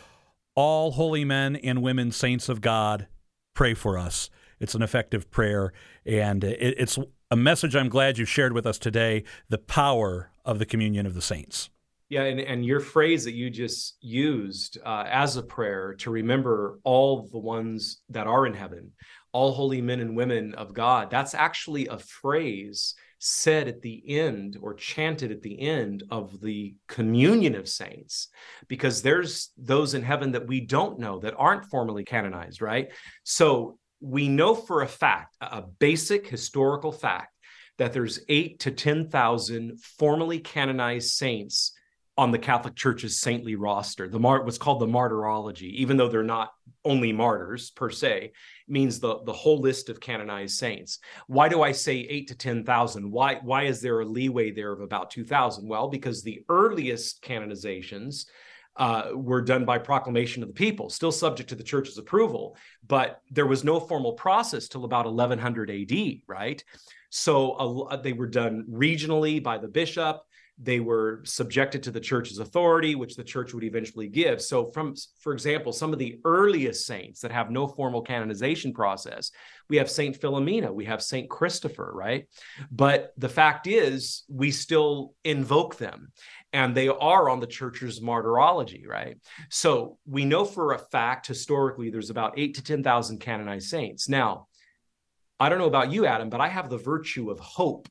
All 0.54 0.92
holy 0.92 1.24
men 1.24 1.56
and 1.56 1.82
women, 1.82 2.12
saints 2.12 2.48
of 2.48 2.60
God, 2.60 3.06
pray 3.54 3.72
for 3.72 3.96
us. 3.96 4.28
It's 4.60 4.74
an 4.74 4.82
effective 4.82 5.30
prayer. 5.30 5.72
And 6.04 6.44
it, 6.44 6.74
it's 6.78 6.98
a 7.30 7.36
message 7.36 7.74
I'm 7.74 7.88
glad 7.88 8.18
you 8.18 8.26
shared 8.26 8.52
with 8.52 8.66
us 8.66 8.78
today 8.78 9.24
the 9.48 9.58
power 9.58 10.30
of 10.44 10.58
the 10.58 10.66
communion 10.66 11.06
of 11.06 11.14
the 11.14 11.22
saints. 11.22 11.70
Yeah, 12.12 12.24
and, 12.24 12.40
and 12.40 12.66
your 12.66 12.80
phrase 12.80 13.24
that 13.24 13.32
you 13.32 13.48
just 13.48 13.96
used 14.02 14.76
uh, 14.84 15.04
as 15.06 15.38
a 15.38 15.42
prayer 15.42 15.94
to 15.94 16.10
remember 16.10 16.78
all 16.84 17.26
the 17.32 17.38
ones 17.38 18.02
that 18.10 18.26
are 18.26 18.46
in 18.46 18.52
heaven, 18.52 18.92
all 19.32 19.52
holy 19.52 19.80
men 19.80 20.00
and 20.00 20.16
women 20.16 20.54
of 20.54 20.74
God, 20.74 21.10
that's 21.10 21.34
actually 21.34 21.86
a 21.86 21.98
phrase 21.98 22.94
said 23.24 23.68
at 23.68 23.82
the 23.82 24.02
end 24.08 24.58
or 24.60 24.74
chanted 24.74 25.30
at 25.30 25.42
the 25.42 25.60
end 25.60 26.02
of 26.10 26.40
the 26.40 26.74
communion 26.88 27.54
of 27.54 27.68
saints 27.68 28.28
because 28.66 29.00
there's 29.00 29.50
those 29.56 29.94
in 29.94 30.02
heaven 30.02 30.32
that 30.32 30.48
we 30.48 30.60
don't 30.60 30.98
know 30.98 31.20
that 31.20 31.34
aren't 31.38 31.64
formally 31.66 32.02
canonized 32.02 32.60
right 32.60 32.88
so 33.22 33.78
we 34.00 34.26
know 34.26 34.56
for 34.56 34.82
a 34.82 34.88
fact 34.88 35.36
a 35.40 35.62
basic 35.62 36.26
historical 36.26 36.90
fact 36.90 37.32
that 37.78 37.92
there's 37.92 38.20
8 38.28 38.58
to 38.60 38.70
10,000 38.72 39.80
formally 39.80 40.40
canonized 40.40 41.10
saints 41.10 41.72
on 42.18 42.30
the 42.30 42.38
Catholic 42.38 42.76
Church's 42.76 43.18
saintly 43.18 43.56
roster. 43.56 44.08
The 44.08 44.20
mar- 44.20 44.44
what's 44.44 44.58
called 44.58 44.80
the 44.80 44.86
martyrology, 44.86 45.80
even 45.80 45.96
though 45.96 46.08
they're 46.08 46.22
not 46.22 46.50
only 46.84 47.12
martyrs 47.12 47.70
per 47.70 47.90
se, 47.90 48.32
means 48.68 48.98
the 48.98 49.22
the 49.24 49.32
whole 49.32 49.60
list 49.60 49.88
of 49.88 50.00
canonized 50.00 50.58
saints. 50.58 50.98
Why 51.26 51.48
do 51.48 51.62
I 51.62 51.72
say 51.72 51.94
eight 51.96 52.28
to 52.28 52.34
ten 52.34 52.64
thousand? 52.64 53.10
Why 53.10 53.36
why 53.42 53.64
is 53.64 53.80
there 53.80 54.00
a 54.00 54.04
leeway 54.04 54.50
there 54.50 54.72
of 54.72 54.80
about 54.80 55.10
two 55.10 55.24
thousand? 55.24 55.68
Well, 55.68 55.88
because 55.88 56.22
the 56.22 56.42
earliest 56.48 57.22
canonizations 57.22 58.26
uh, 58.76 59.10
were 59.14 59.42
done 59.42 59.64
by 59.64 59.78
proclamation 59.78 60.42
of 60.42 60.48
the 60.48 60.54
people, 60.54 60.88
still 60.88 61.12
subject 61.12 61.48
to 61.50 61.54
the 61.54 61.62
church's 61.62 61.98
approval, 61.98 62.56
but 62.86 63.20
there 63.30 63.46
was 63.46 63.64
no 63.64 63.78
formal 63.78 64.14
process 64.14 64.68
till 64.68 64.84
about 64.84 65.04
1100 65.04 65.70
AD, 65.70 66.22
right? 66.26 66.64
So 67.10 67.52
uh, 67.52 67.96
they 67.96 68.14
were 68.14 68.26
done 68.26 68.64
regionally 68.70 69.42
by 69.42 69.58
the 69.58 69.68
bishop 69.68 70.22
they 70.58 70.80
were 70.80 71.22
subjected 71.24 71.82
to 71.82 71.90
the 71.90 72.00
church's 72.00 72.38
authority 72.38 72.94
which 72.94 73.16
the 73.16 73.24
church 73.24 73.54
would 73.54 73.64
eventually 73.64 74.08
give. 74.08 74.40
So 74.40 74.66
from 74.66 74.94
for 75.20 75.32
example 75.32 75.72
some 75.72 75.92
of 75.92 75.98
the 75.98 76.20
earliest 76.24 76.86
saints 76.86 77.20
that 77.20 77.32
have 77.32 77.50
no 77.50 77.66
formal 77.66 78.02
canonization 78.02 78.72
process 78.72 79.30
we 79.68 79.76
have 79.78 79.90
saint 79.90 80.20
philomena 80.20 80.72
we 80.72 80.84
have 80.84 81.02
saint 81.02 81.30
christopher 81.30 81.90
right? 81.94 82.28
But 82.70 83.12
the 83.16 83.28
fact 83.28 83.66
is 83.66 84.24
we 84.28 84.50
still 84.50 85.14
invoke 85.24 85.76
them 85.76 86.12
and 86.52 86.74
they 86.74 86.88
are 86.88 87.30
on 87.30 87.40
the 87.40 87.46
church's 87.46 88.00
martyrology 88.00 88.84
right? 88.86 89.16
So 89.50 89.98
we 90.06 90.24
know 90.24 90.44
for 90.44 90.72
a 90.72 90.78
fact 90.78 91.26
historically 91.26 91.90
there's 91.90 92.10
about 92.10 92.38
8 92.38 92.54
to 92.54 92.62
10,000 92.62 93.18
canonized 93.18 93.68
saints. 93.68 94.08
Now 94.08 94.48
I 95.40 95.48
don't 95.48 95.58
know 95.58 95.66
about 95.66 95.90
you, 95.90 96.06
Adam, 96.06 96.28
but 96.28 96.40
I 96.40 96.46
have 96.46 96.70
the 96.70 96.78
virtue 96.78 97.30
of 97.30 97.40
hope 97.40 97.88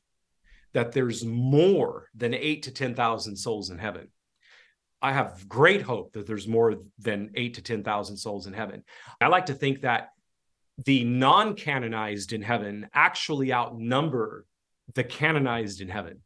that 0.74 0.92
there's 0.92 1.24
more 1.24 2.08
than 2.14 2.34
eight 2.34 2.64
to 2.64 2.70
10,000 2.70 3.36
souls 3.36 3.70
in 3.70 3.78
heaven. 3.78 4.08
I 5.00 5.12
have 5.12 5.48
great 5.48 5.82
hope 5.82 6.12
that 6.12 6.26
there's 6.26 6.46
more 6.46 6.76
than 6.98 7.32
eight 7.34 7.54
to 7.54 7.62
10,000 7.62 8.16
souls 8.16 8.46
in 8.46 8.52
heaven. 8.52 8.84
I 9.20 9.26
like 9.26 9.46
to 9.46 9.54
think 9.54 9.80
that 9.82 10.10
the 10.84 11.04
non 11.04 11.54
canonized 11.54 12.32
in 12.32 12.42
heaven 12.42 12.88
actually 12.94 13.52
outnumber 13.52 14.46
the 14.94 15.04
canonized 15.04 15.80
in 15.80 15.88
heaven. 15.88 16.22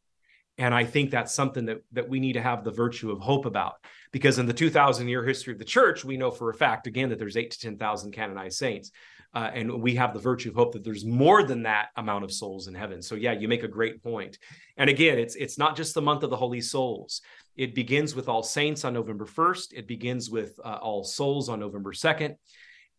And 0.58 0.74
I 0.74 0.84
think 0.84 1.10
that's 1.10 1.34
something 1.34 1.66
that, 1.66 1.82
that 1.92 2.08
we 2.08 2.20
need 2.20 2.34
to 2.34 2.42
have 2.42 2.64
the 2.64 2.70
virtue 2.70 3.10
of 3.10 3.20
hope 3.20 3.44
about. 3.44 3.74
Because 4.12 4.38
in 4.38 4.46
the 4.46 4.54
2,000 4.54 5.08
year 5.08 5.24
history 5.24 5.52
of 5.52 5.58
the 5.58 5.64
church, 5.64 6.04
we 6.04 6.16
know 6.16 6.30
for 6.30 6.50
a 6.50 6.54
fact, 6.54 6.86
again, 6.86 7.10
that 7.10 7.18
there's 7.18 7.36
eight 7.36 7.50
to 7.52 7.58
10,000 7.58 8.12
canonized 8.12 8.58
saints. 8.58 8.90
Uh, 9.36 9.50
and 9.52 9.82
we 9.82 9.94
have 9.94 10.14
the 10.14 10.18
virtue 10.18 10.48
of 10.48 10.54
hope 10.54 10.72
that 10.72 10.82
there's 10.82 11.04
more 11.04 11.42
than 11.42 11.62
that 11.62 11.88
amount 11.96 12.24
of 12.24 12.32
souls 12.32 12.68
in 12.68 12.74
heaven. 12.74 13.02
So 13.02 13.16
yeah, 13.16 13.32
you 13.32 13.48
make 13.48 13.64
a 13.64 13.68
great 13.68 14.02
point. 14.02 14.38
And 14.78 14.88
again, 14.88 15.18
it's 15.18 15.36
it's 15.36 15.58
not 15.58 15.76
just 15.76 15.92
the 15.92 16.00
month 16.00 16.22
of 16.22 16.30
the 16.30 16.36
holy 16.36 16.62
souls. 16.62 17.20
It 17.54 17.74
begins 17.74 18.14
with 18.14 18.30
all 18.30 18.42
saints 18.42 18.82
on 18.86 18.94
November 18.94 19.26
1st. 19.26 19.74
It 19.74 19.86
begins 19.86 20.30
with 20.30 20.58
uh, 20.64 20.78
all 20.80 21.04
souls 21.04 21.50
on 21.50 21.60
November 21.60 21.92
2nd. 21.92 22.36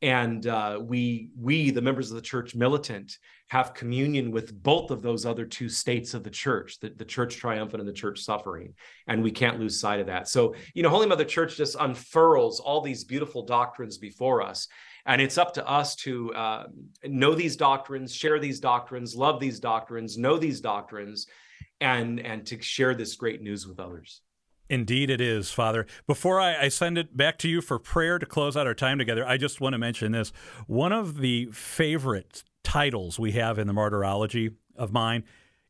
and 0.04 0.46
uh, 0.46 0.80
we 0.80 1.30
we 1.36 1.72
the 1.72 1.82
members 1.82 2.12
of 2.12 2.16
the 2.16 2.22
church 2.22 2.54
militant 2.54 3.18
have 3.48 3.74
communion 3.74 4.30
with 4.30 4.62
both 4.62 4.92
of 4.92 5.02
those 5.02 5.26
other 5.26 5.46
two 5.46 5.70
states 5.70 6.14
of 6.14 6.24
the 6.24 6.30
church 6.30 6.80
the, 6.82 6.90
the 6.90 7.06
church 7.06 7.38
triumphant 7.38 7.82
and 7.82 7.90
the 7.90 8.02
church 8.04 8.20
suffering 8.22 8.76
and 9.08 9.24
we 9.24 9.32
can't 9.32 9.60
lose 9.60 9.80
sight 9.80 10.00
of 10.00 10.06
that 10.08 10.28
so 10.28 10.54
you 10.76 10.84
know 10.84 10.90
holy 10.90 11.08
mother 11.08 11.26
church 11.26 11.58
just 11.58 11.76
unfurls 11.80 12.60
all 12.60 12.82
these 12.82 13.04
beautiful 13.06 13.44
doctrines 13.44 13.98
before 13.98 14.44
us 14.44 14.68
and 15.08 15.22
it's 15.22 15.38
up 15.38 15.54
to 15.54 15.68
us 15.68 15.96
to 15.96 16.34
uh, 16.34 16.68
know 17.06 17.34
these 17.34 17.56
doctrines 17.56 18.14
share 18.14 18.40
these 18.40 18.60
doctrines 18.60 19.16
love 19.16 19.40
these 19.40 19.60
doctrines 19.60 20.18
know 20.18 20.38
these 20.38 20.62
doctrines 20.62 21.28
and 21.82 22.20
and 22.20 22.46
to 22.46 22.62
share 22.62 22.94
this 22.94 23.16
great 23.16 23.42
news 23.42 23.68
with 23.68 23.80
others 23.80 24.22
Indeed, 24.70 25.10
it 25.10 25.22
is, 25.22 25.50
Father. 25.50 25.86
Before 26.08 26.42
I, 26.42 26.64
I, 26.64 26.68
send 26.68 26.98
it 26.98 27.16
back 27.16 27.38
to 27.38 27.48
you 27.48 27.62
for 27.62 27.80
prayer 27.80 28.20
to 28.20 28.26
close 28.26 28.58
out 28.58 28.68
our 28.68 28.74
time 28.74 28.98
together, 28.98 29.26
I 29.26 29.38
just 29.38 29.62
want 29.62 29.74
to 29.74 29.78
mention 29.78 30.12
this. 30.12 30.34
One 30.68 30.92
of 30.92 31.20
the 31.20 31.46
favorite 31.54 32.44
titles 32.66 33.18
we 33.18 33.32
have 33.32 33.58
in 33.58 33.68
the 33.68 33.74
martyrology 33.74 34.52
of 34.76 34.92
mine 34.92 35.24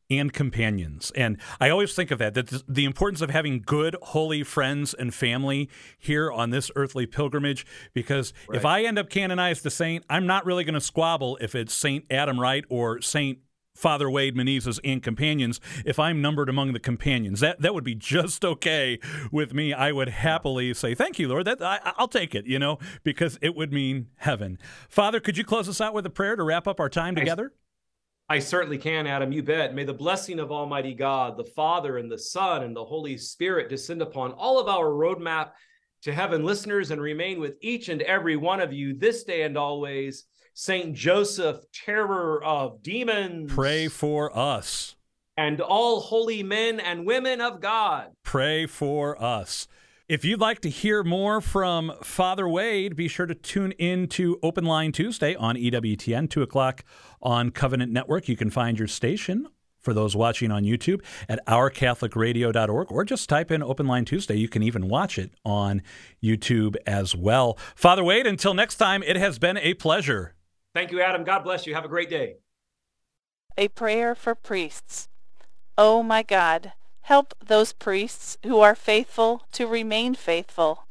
and 0.10 0.32
companions. 0.32 1.12
And 1.16 1.38
I 1.60 1.70
always 1.70 1.94
think 1.94 2.12
of 2.12 2.20
that, 2.20 2.34
that 2.34 2.64
the 2.68 2.86
importance 2.86 3.22
of 3.22 3.30
having 3.30 3.62
good, 3.62 3.96
holy 4.02 4.44
friends 4.44 4.94
and 4.94 5.14
family 5.14 5.70
here 5.98 6.32
on 6.32 6.50
this 6.50 6.72
earthly 6.76 7.06
pilgrimage. 7.06 7.66
Because 7.94 8.34
right. 8.48 8.58
if 8.58 8.66
I 8.66 8.84
end 8.84 8.98
up 8.98 9.10
canonized 9.10 9.66
a 9.66 9.70
saint, 9.70 10.06
I'm 10.10 10.26
not 10.26 10.46
really 10.46 10.64
going 10.64 10.76
to 10.76 10.82
squabble 10.82 11.38
if 11.42 11.56
it's 11.56 11.74
Saint 11.74 12.06
Adam 12.10 12.40
Wright 12.40 12.64
or 12.70 13.02
Saint 13.02 13.40
Father 13.78 14.10
Wade 14.10 14.36
Menezes 14.36 14.80
and 14.84 15.04
companions 15.04 15.62
if 15.86 16.00
I'm 16.00 16.20
numbered 16.20 16.50
among 16.50 16.74
the 16.74 16.80
companions. 16.80 17.42
That 17.42 17.62
that 17.62 17.76
would 17.76 17.84
be 17.84 17.94
just 17.94 18.44
okay 18.44 19.00
with 19.32 19.54
me. 19.54 19.72
I 19.72 19.92
would 19.92 20.10
happily 20.10 20.74
say 20.74 20.96
thank 20.96 21.20
you, 21.20 21.28
Lord. 21.28 21.46
That 21.46 21.62
I, 21.62 21.94
will 22.00 22.08
take 22.08 22.34
it, 22.34 22.48
you 22.48 22.58
know, 22.58 22.80
because 23.04 23.38
it 23.40 23.56
would 23.56 23.72
mean 23.72 24.08
heaven. 24.16 24.58
Father, 24.90 25.20
could 25.20 25.38
you 25.38 25.44
close 25.44 25.70
us 25.70 25.80
out 25.80 25.94
with 25.94 26.08
a 26.08 26.10
prayer 26.10 26.36
to 26.36 26.44
wrap 26.44 26.68
up 26.68 26.80
our 26.80 26.90
time 26.90 27.16
together? 27.16 27.54
I, 28.30 28.40
certainly 28.40 28.78
can, 28.78 29.08
Adam. 29.08 29.32
You 29.32 29.42
bet. 29.42 29.74
May 29.74 29.86
the 29.86 29.94
blessing 29.94 30.40
of 30.40 30.52
Almighty 30.52 30.94
God, 30.94 31.38
the 31.38 31.46
Father 31.46 31.98
and 31.98 32.12
the 32.12 32.18
Son 32.18 32.64
and 32.64 32.76
the 32.76 32.84
Holy 32.84 33.18
Spirit 33.18 33.70
descend 33.70 34.02
upon 34.02 34.34
all 34.34 34.60
of 34.60 34.68
our 34.68 34.88
roadmap 34.88 35.52
to 36.02 36.14
heaven 36.14 36.44
listeners 36.44 36.92
and 36.92 37.02
remain 37.02 37.40
with 37.40 37.56
each 37.62 37.88
and 37.88 38.02
every 38.02 38.36
one 38.36 38.60
of 38.60 38.74
you 38.74 38.94
this 38.94 39.24
day 39.24 39.44
and 39.44 39.58
always. 39.58 40.26
Saint 40.54 40.96
Joseph, 40.96 41.58
terror 41.72 42.44
of 42.44 42.82
demons. 42.82 43.54
Pray 43.54 43.88
for 43.88 44.36
us. 44.38 44.96
And 45.38 45.62
all 45.62 46.00
holy 46.00 46.44
men 46.44 46.80
and 46.80 47.06
women 47.06 47.42
of 47.42 47.62
God. 47.62 48.08
Pray 48.24 48.66
for 48.66 49.22
us. 49.24 49.68
If 50.10 50.24
you'd 50.24 50.40
like 50.40 50.62
to 50.62 50.70
hear 50.70 51.04
more 51.04 51.42
from 51.42 51.92
Father 52.02 52.48
Wade, 52.48 52.96
be 52.96 53.10
sure 53.10 53.26
to 53.26 53.36
tune 53.36 53.74
in 53.74 54.08
to 54.10 54.40
Open 54.42 54.64
Line 54.64 54.94
Tuesday 54.94 55.36
on 55.36 55.58
EWTN, 55.58 56.30
2 56.30 56.42
o'clock 56.42 56.86
on 57.22 57.50
Covenant 57.52 57.92
Network. 57.92 58.30
You 58.30 58.38
can 58.38 58.50
find 58.50 58.80
your 58.80 58.88
station 58.88 59.50
for 59.82 59.94
those 59.94 60.16
watching 60.16 60.50
on 60.50 60.64
YouTube 60.64 61.04
at 61.28 61.46
ourcatholicradio.org 61.46 62.90
or 62.90 63.04
just 63.04 63.28
type 63.28 63.52
in 63.52 63.62
Open 63.62 63.86
Line 63.86 64.06
Tuesday. 64.06 64.36
You 64.36 64.48
can 64.48 64.64
even 64.64 64.88
watch 64.88 65.20
it 65.20 65.34
on 65.44 65.82
YouTube 66.24 66.78
as 66.86 67.14
well. 67.14 67.58
Father 67.76 68.06
Wade, 68.06 68.26
until 68.26 68.54
next 68.54 68.78
time, 68.78 69.04
it 69.04 69.18
has 69.18 69.38
been 69.38 69.58
a 69.58 69.74
pleasure. 69.74 70.36
Thank 70.74 70.92
you, 70.92 71.02
Adam. 71.02 71.26
God 71.26 71.44
bless 71.44 71.68
you. 71.68 71.76
Have 71.76 71.84
a 71.84 71.90
great 71.90 72.10
day. 72.10 72.38
A 73.58 73.68
prayer 73.68 74.16
for 74.16 74.36
priests. 74.36 75.10
Oh 75.78 76.02
my 76.02 76.24
God, 76.24 76.72
help 77.08 77.34
those 77.40 77.72
priests 77.72 78.38
who 78.44 78.60
are 78.60 78.76
faithful 78.76 79.42
to 79.54 79.66
remain 79.66 80.14
faithful. 80.14 80.84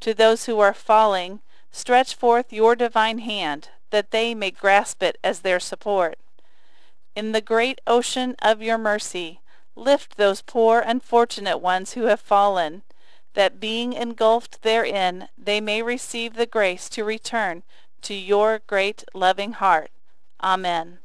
To 0.00 0.14
those 0.14 0.46
who 0.46 0.58
are 0.60 0.72
falling, 0.72 1.40
stretch 1.70 2.14
forth 2.14 2.54
your 2.54 2.74
divine 2.74 3.18
hand, 3.18 3.68
that 3.90 4.10
they 4.10 4.34
may 4.34 4.50
grasp 4.50 5.02
it 5.02 5.18
as 5.22 5.40
their 5.40 5.60
support. 5.60 6.18
In 7.14 7.32
the 7.32 7.42
great 7.42 7.82
ocean 7.86 8.34
of 8.40 8.62
your 8.62 8.78
mercy, 8.78 9.40
lift 9.76 10.16
those 10.16 10.40
poor 10.40 10.80
unfortunate 10.80 11.58
ones 11.58 11.92
who 11.92 12.04
have 12.04 12.20
fallen, 12.20 12.80
that 13.34 13.60
being 13.60 13.92
engulfed 13.92 14.62
therein, 14.62 15.28
they 15.36 15.60
may 15.60 15.82
receive 15.82 16.32
the 16.32 16.46
grace 16.46 16.88
to 16.88 17.04
return 17.04 17.62
to 18.00 18.14
your 18.14 18.62
great 18.66 19.04
loving 19.12 19.52
heart. 19.52 19.90
Amen. 20.42 21.00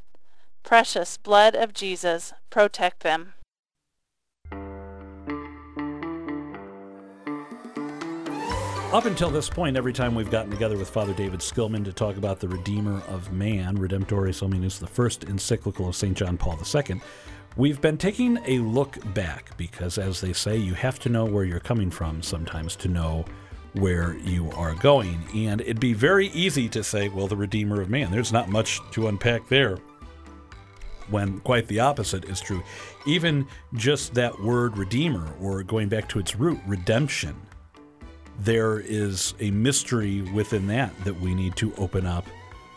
Precious 0.62 1.18
blood 1.18 1.54
of 1.54 1.74
Jesus, 1.74 2.32
protect 2.48 3.00
them. 3.00 3.34
Up 8.94 9.06
until 9.06 9.28
this 9.28 9.50
point, 9.50 9.76
every 9.76 9.92
time 9.92 10.14
we've 10.14 10.30
gotten 10.30 10.52
together 10.52 10.78
with 10.78 10.88
Father 10.88 11.12
David 11.14 11.40
Skillman 11.40 11.84
to 11.84 11.92
talk 11.92 12.16
about 12.16 12.38
the 12.38 12.46
Redeemer 12.46 13.02
of 13.08 13.32
Man, 13.32 13.76
Redemptoris 13.76 14.40
Hominis, 14.40 14.78
the 14.78 14.86
first 14.86 15.24
encyclical 15.24 15.88
of 15.88 15.96
St. 15.96 16.16
John 16.16 16.38
Paul 16.38 16.60
II, 16.72 17.00
we've 17.56 17.80
been 17.80 17.98
taking 17.98 18.38
a 18.46 18.60
look 18.60 18.96
back 19.12 19.56
because, 19.56 19.98
as 19.98 20.20
they 20.20 20.32
say, 20.32 20.56
you 20.56 20.74
have 20.74 21.00
to 21.00 21.08
know 21.08 21.24
where 21.24 21.42
you're 21.42 21.58
coming 21.58 21.90
from 21.90 22.22
sometimes 22.22 22.76
to 22.76 22.88
know 22.88 23.24
where 23.72 24.16
you 24.18 24.52
are 24.52 24.76
going. 24.76 25.20
And 25.34 25.60
it'd 25.62 25.80
be 25.80 25.92
very 25.92 26.28
easy 26.28 26.68
to 26.68 26.84
say, 26.84 27.08
well, 27.08 27.26
the 27.26 27.36
Redeemer 27.36 27.80
of 27.80 27.90
Man, 27.90 28.12
there's 28.12 28.32
not 28.32 28.48
much 28.48 28.78
to 28.92 29.08
unpack 29.08 29.48
there. 29.48 29.76
When 31.10 31.40
quite 31.40 31.66
the 31.66 31.80
opposite 31.80 32.26
is 32.26 32.40
true. 32.40 32.62
Even 33.08 33.48
just 33.74 34.14
that 34.14 34.40
word 34.40 34.78
Redeemer, 34.78 35.34
or 35.40 35.64
going 35.64 35.88
back 35.88 36.08
to 36.10 36.20
its 36.20 36.36
root, 36.36 36.60
redemption, 36.64 37.34
there 38.40 38.80
is 38.80 39.34
a 39.40 39.50
mystery 39.50 40.22
within 40.22 40.66
that 40.68 40.92
that 41.04 41.20
we 41.20 41.34
need 41.34 41.56
to 41.56 41.74
open 41.76 42.06
up. 42.06 42.26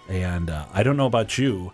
And 0.10 0.50
uh, 0.50 0.66
I 0.74 0.84
don't 0.84 0.98
know 0.98 1.06
about 1.06 1.38
you. 1.38 1.72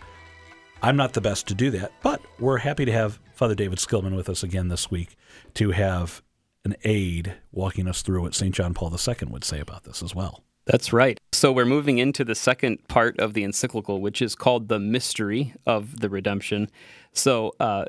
I'm 0.82 0.96
not 0.96 1.12
the 1.12 1.20
best 1.20 1.46
to 1.48 1.54
do 1.54 1.70
that, 1.70 1.92
but 2.02 2.20
we're 2.38 2.58
happy 2.58 2.84
to 2.84 2.92
have 2.92 3.18
Father 3.32 3.54
David 3.54 3.78
Skillman 3.78 4.14
with 4.16 4.28
us 4.28 4.42
again 4.42 4.68
this 4.68 4.90
week 4.90 5.16
to 5.54 5.70
have 5.70 6.22
an 6.64 6.76
aid 6.84 7.34
walking 7.52 7.88
us 7.88 8.02
through 8.02 8.22
what 8.22 8.34
St. 8.34 8.54
John 8.54 8.74
Paul 8.74 8.90
II 8.90 9.28
would 9.28 9.44
say 9.44 9.60
about 9.60 9.84
this 9.84 10.02
as 10.02 10.14
well. 10.14 10.42
That's 10.66 10.92
right. 10.92 11.18
So 11.32 11.52
we're 11.52 11.66
moving 11.66 11.98
into 11.98 12.24
the 12.24 12.34
second 12.34 12.86
part 12.88 13.18
of 13.20 13.34
the 13.34 13.44
encyclical, 13.44 14.00
which 14.00 14.22
is 14.22 14.34
called 14.34 14.68
the 14.68 14.78
mystery 14.78 15.54
of 15.66 16.00
the 16.00 16.08
redemption. 16.08 16.70
So 17.12 17.54
uh, 17.60 17.84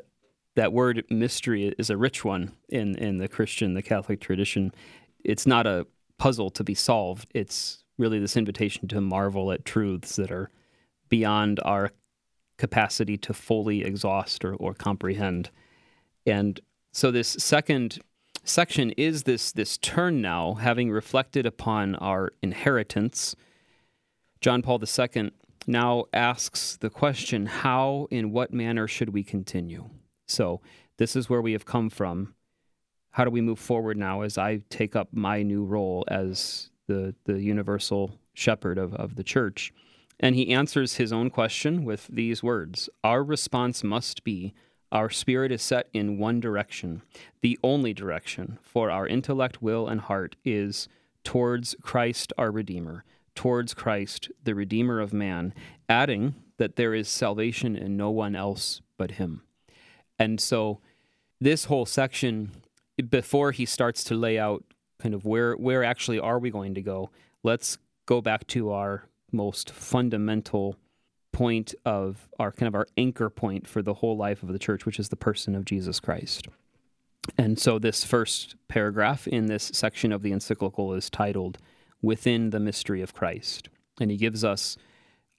that 0.56 0.72
word 0.72 1.04
mystery 1.08 1.74
is 1.78 1.88
a 1.88 1.96
rich 1.96 2.24
one 2.24 2.52
in, 2.68 2.96
in 2.96 3.16
the 3.16 3.28
Christian, 3.28 3.74
the 3.74 3.82
Catholic 3.82 4.20
tradition. 4.20 4.72
It's 5.26 5.46
not 5.46 5.66
a 5.66 5.86
puzzle 6.18 6.50
to 6.50 6.64
be 6.64 6.74
solved. 6.74 7.28
It's 7.34 7.84
really 7.98 8.18
this 8.18 8.36
invitation 8.36 8.88
to 8.88 9.00
marvel 9.00 9.52
at 9.52 9.64
truths 9.64 10.16
that 10.16 10.30
are 10.30 10.50
beyond 11.08 11.60
our 11.64 11.90
capacity 12.58 13.16
to 13.18 13.34
fully 13.34 13.82
exhaust 13.84 14.44
or, 14.44 14.54
or 14.54 14.72
comprehend. 14.72 15.50
And 16.24 16.60
so 16.92 17.10
this 17.10 17.28
second 17.28 17.98
section 18.44 18.92
is 18.92 19.24
this 19.24 19.52
this 19.52 19.76
turn 19.78 20.20
now, 20.22 20.54
having 20.54 20.90
reflected 20.90 21.44
upon 21.44 21.94
our 21.96 22.32
inheritance. 22.42 23.34
John 24.40 24.62
Paul 24.62 24.80
II 24.80 25.32
now 25.66 26.04
asks 26.12 26.76
the 26.76 26.90
question, 26.90 27.46
how, 27.46 28.06
in 28.10 28.30
what 28.30 28.52
manner 28.52 28.86
should 28.86 29.10
we 29.10 29.24
continue? 29.24 29.90
So 30.26 30.60
this 30.98 31.16
is 31.16 31.28
where 31.28 31.42
we 31.42 31.52
have 31.52 31.64
come 31.64 31.90
from. 31.90 32.34
How 33.16 33.24
do 33.24 33.30
we 33.30 33.40
move 33.40 33.58
forward 33.58 33.96
now 33.96 34.20
as 34.20 34.36
I 34.36 34.60
take 34.68 34.94
up 34.94 35.08
my 35.10 35.42
new 35.42 35.64
role 35.64 36.04
as 36.06 36.68
the, 36.86 37.14
the 37.24 37.40
universal 37.40 38.18
shepherd 38.34 38.76
of, 38.76 38.92
of 38.92 39.16
the 39.16 39.24
church? 39.24 39.72
And 40.20 40.36
he 40.36 40.52
answers 40.52 40.96
his 40.96 41.14
own 41.14 41.30
question 41.30 41.86
with 41.86 42.08
these 42.08 42.42
words 42.42 42.90
Our 43.02 43.24
response 43.24 43.82
must 43.82 44.22
be 44.22 44.52
our 44.92 45.08
spirit 45.08 45.50
is 45.50 45.62
set 45.62 45.88
in 45.94 46.18
one 46.18 46.40
direction. 46.40 47.00
The 47.40 47.58
only 47.64 47.94
direction 47.94 48.58
for 48.60 48.90
our 48.90 49.06
intellect, 49.06 49.62
will, 49.62 49.88
and 49.88 50.02
heart 50.02 50.36
is 50.44 50.86
towards 51.24 51.74
Christ 51.80 52.34
our 52.36 52.50
Redeemer, 52.50 53.02
towards 53.34 53.72
Christ, 53.72 54.30
the 54.44 54.54
Redeemer 54.54 55.00
of 55.00 55.14
man, 55.14 55.54
adding 55.88 56.34
that 56.58 56.76
there 56.76 56.92
is 56.92 57.08
salvation 57.08 57.76
in 57.76 57.96
no 57.96 58.10
one 58.10 58.36
else 58.36 58.82
but 58.98 59.12
Him. 59.12 59.40
And 60.18 60.38
so, 60.38 60.80
this 61.40 61.64
whole 61.64 61.86
section, 61.86 62.50
before 63.10 63.52
he 63.52 63.66
starts 63.66 64.04
to 64.04 64.14
lay 64.14 64.38
out 64.38 64.64
kind 64.98 65.14
of 65.14 65.24
where, 65.24 65.54
where 65.54 65.84
actually 65.84 66.18
are 66.18 66.38
we 66.38 66.50
going 66.50 66.74
to 66.74 66.82
go, 66.82 67.10
let's 67.42 67.78
go 68.06 68.20
back 68.20 68.46
to 68.48 68.70
our 68.70 69.04
most 69.32 69.70
fundamental 69.70 70.76
point 71.32 71.74
of 71.84 72.28
our 72.38 72.50
kind 72.50 72.66
of 72.66 72.74
our 72.74 72.86
anchor 72.96 73.28
point 73.28 73.66
for 73.66 73.82
the 73.82 73.94
whole 73.94 74.16
life 74.16 74.42
of 74.42 74.48
the 74.48 74.58
church, 74.58 74.86
which 74.86 74.98
is 74.98 75.10
the 75.10 75.16
person 75.16 75.54
of 75.54 75.64
Jesus 75.64 76.00
Christ. 76.00 76.48
And 77.36 77.58
so 77.58 77.78
this 77.78 78.04
first 78.04 78.56
paragraph 78.68 79.26
in 79.26 79.46
this 79.46 79.64
section 79.74 80.12
of 80.12 80.22
the 80.22 80.32
encyclical 80.32 80.94
is 80.94 81.10
titled 81.10 81.58
Within 82.00 82.50
the 82.50 82.60
Mystery 82.60 83.02
of 83.02 83.12
Christ. 83.12 83.68
And 84.00 84.10
he 84.10 84.16
gives 84.16 84.44
us 84.44 84.76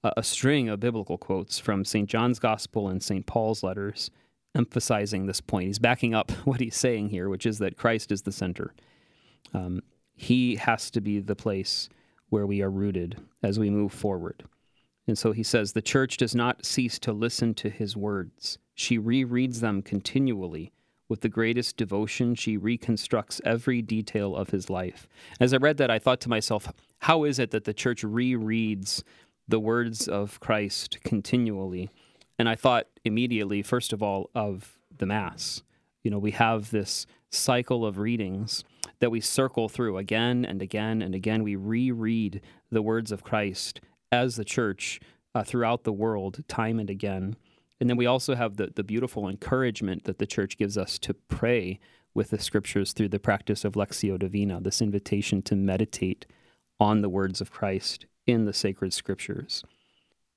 a, 0.03 0.13
a 0.17 0.23
string 0.23 0.69
of 0.69 0.79
biblical 0.79 1.17
quotes 1.17 1.59
from 1.59 1.85
St. 1.85 2.09
John's 2.09 2.39
Gospel 2.39 2.89
and 2.89 3.01
St. 3.01 3.25
Paul's 3.25 3.63
letters 3.63 4.11
emphasizing 4.57 5.25
this 5.25 5.39
point. 5.39 5.67
He's 5.67 5.79
backing 5.79 6.13
up 6.13 6.31
what 6.45 6.59
he's 6.59 6.75
saying 6.75 7.09
here, 7.09 7.29
which 7.29 7.45
is 7.45 7.59
that 7.59 7.77
Christ 7.77 8.11
is 8.11 8.23
the 8.23 8.31
center. 8.31 8.73
Um, 9.53 9.81
he 10.15 10.55
has 10.55 10.89
to 10.91 10.99
be 10.99 11.19
the 11.19 11.35
place 11.35 11.89
where 12.29 12.47
we 12.47 12.61
are 12.61 12.71
rooted 12.71 13.21
as 13.43 13.59
we 13.59 13.69
move 13.69 13.93
forward. 13.93 14.43
And 15.07 15.17
so 15.17 15.31
he 15.31 15.43
says, 15.43 15.71
The 15.71 15.81
church 15.81 16.17
does 16.17 16.35
not 16.35 16.65
cease 16.65 16.99
to 16.99 17.13
listen 17.13 17.53
to 17.55 17.69
his 17.69 17.95
words. 17.95 18.57
She 18.75 18.99
rereads 18.99 19.61
them 19.61 19.81
continually. 19.81 20.73
With 21.09 21.21
the 21.21 21.29
greatest 21.29 21.77
devotion, 21.77 22.35
she 22.35 22.57
reconstructs 22.57 23.39
every 23.45 23.81
detail 23.81 24.35
of 24.35 24.49
his 24.49 24.69
life. 24.69 25.07
As 25.39 25.53
I 25.53 25.57
read 25.57 25.77
that, 25.77 25.89
I 25.89 25.99
thought 25.99 26.19
to 26.21 26.29
myself, 26.29 26.73
how 26.99 27.23
is 27.23 27.39
it 27.39 27.51
that 27.51 27.63
the 27.63 27.73
church 27.73 28.03
rereads 28.03 29.03
the 29.47 29.59
words 29.59 30.09
of 30.09 30.39
Christ 30.41 30.97
continually? 31.05 31.89
And 32.39 32.47
I 32.47 32.55
thought 32.55 32.87
immediately, 33.03 33.61
first 33.61 33.93
of 33.93 34.03
all, 34.03 34.29
of 34.35 34.77
the 34.95 35.05
Mass. 35.05 35.63
You 36.03 36.11
know, 36.11 36.19
we 36.19 36.31
have 36.31 36.71
this 36.71 37.05
cycle 37.29 37.85
of 37.85 37.97
readings 37.97 38.63
that 38.99 39.11
we 39.11 39.21
circle 39.21 39.69
through 39.69 39.97
again 39.97 40.45
and 40.45 40.61
again 40.61 41.01
and 41.01 41.13
again. 41.13 41.43
We 41.43 41.55
reread 41.55 42.41
the 42.71 42.81
words 42.81 43.11
of 43.11 43.23
Christ 43.23 43.81
as 44.11 44.35
the 44.35 44.45
church 44.45 44.99
uh, 45.35 45.43
throughout 45.43 45.83
the 45.83 45.93
world, 45.93 46.43
time 46.47 46.79
and 46.79 46.89
again. 46.89 47.35
And 47.79 47.89
then 47.89 47.97
we 47.97 48.05
also 48.05 48.35
have 48.35 48.57
the, 48.57 48.71
the 48.73 48.83
beautiful 48.83 49.27
encouragement 49.27 50.05
that 50.05 50.17
the 50.17 50.25
church 50.25 50.57
gives 50.57 50.77
us 50.77 50.97
to 50.99 51.13
pray 51.13 51.79
with 52.13 52.31
the 52.31 52.39
scriptures 52.39 52.93
through 52.93 53.09
the 53.09 53.19
practice 53.19 53.63
of 53.63 53.73
Lectio 53.73 54.17
Divina, 54.17 54.59
this 54.59 54.81
invitation 54.81 55.43
to 55.43 55.55
meditate 55.55 56.25
on 56.79 57.01
the 57.01 57.09
words 57.09 57.41
of 57.41 57.51
Christ 57.51 58.07
in 58.25 58.45
the 58.45 58.53
sacred 58.53 58.93
scriptures. 58.93 59.63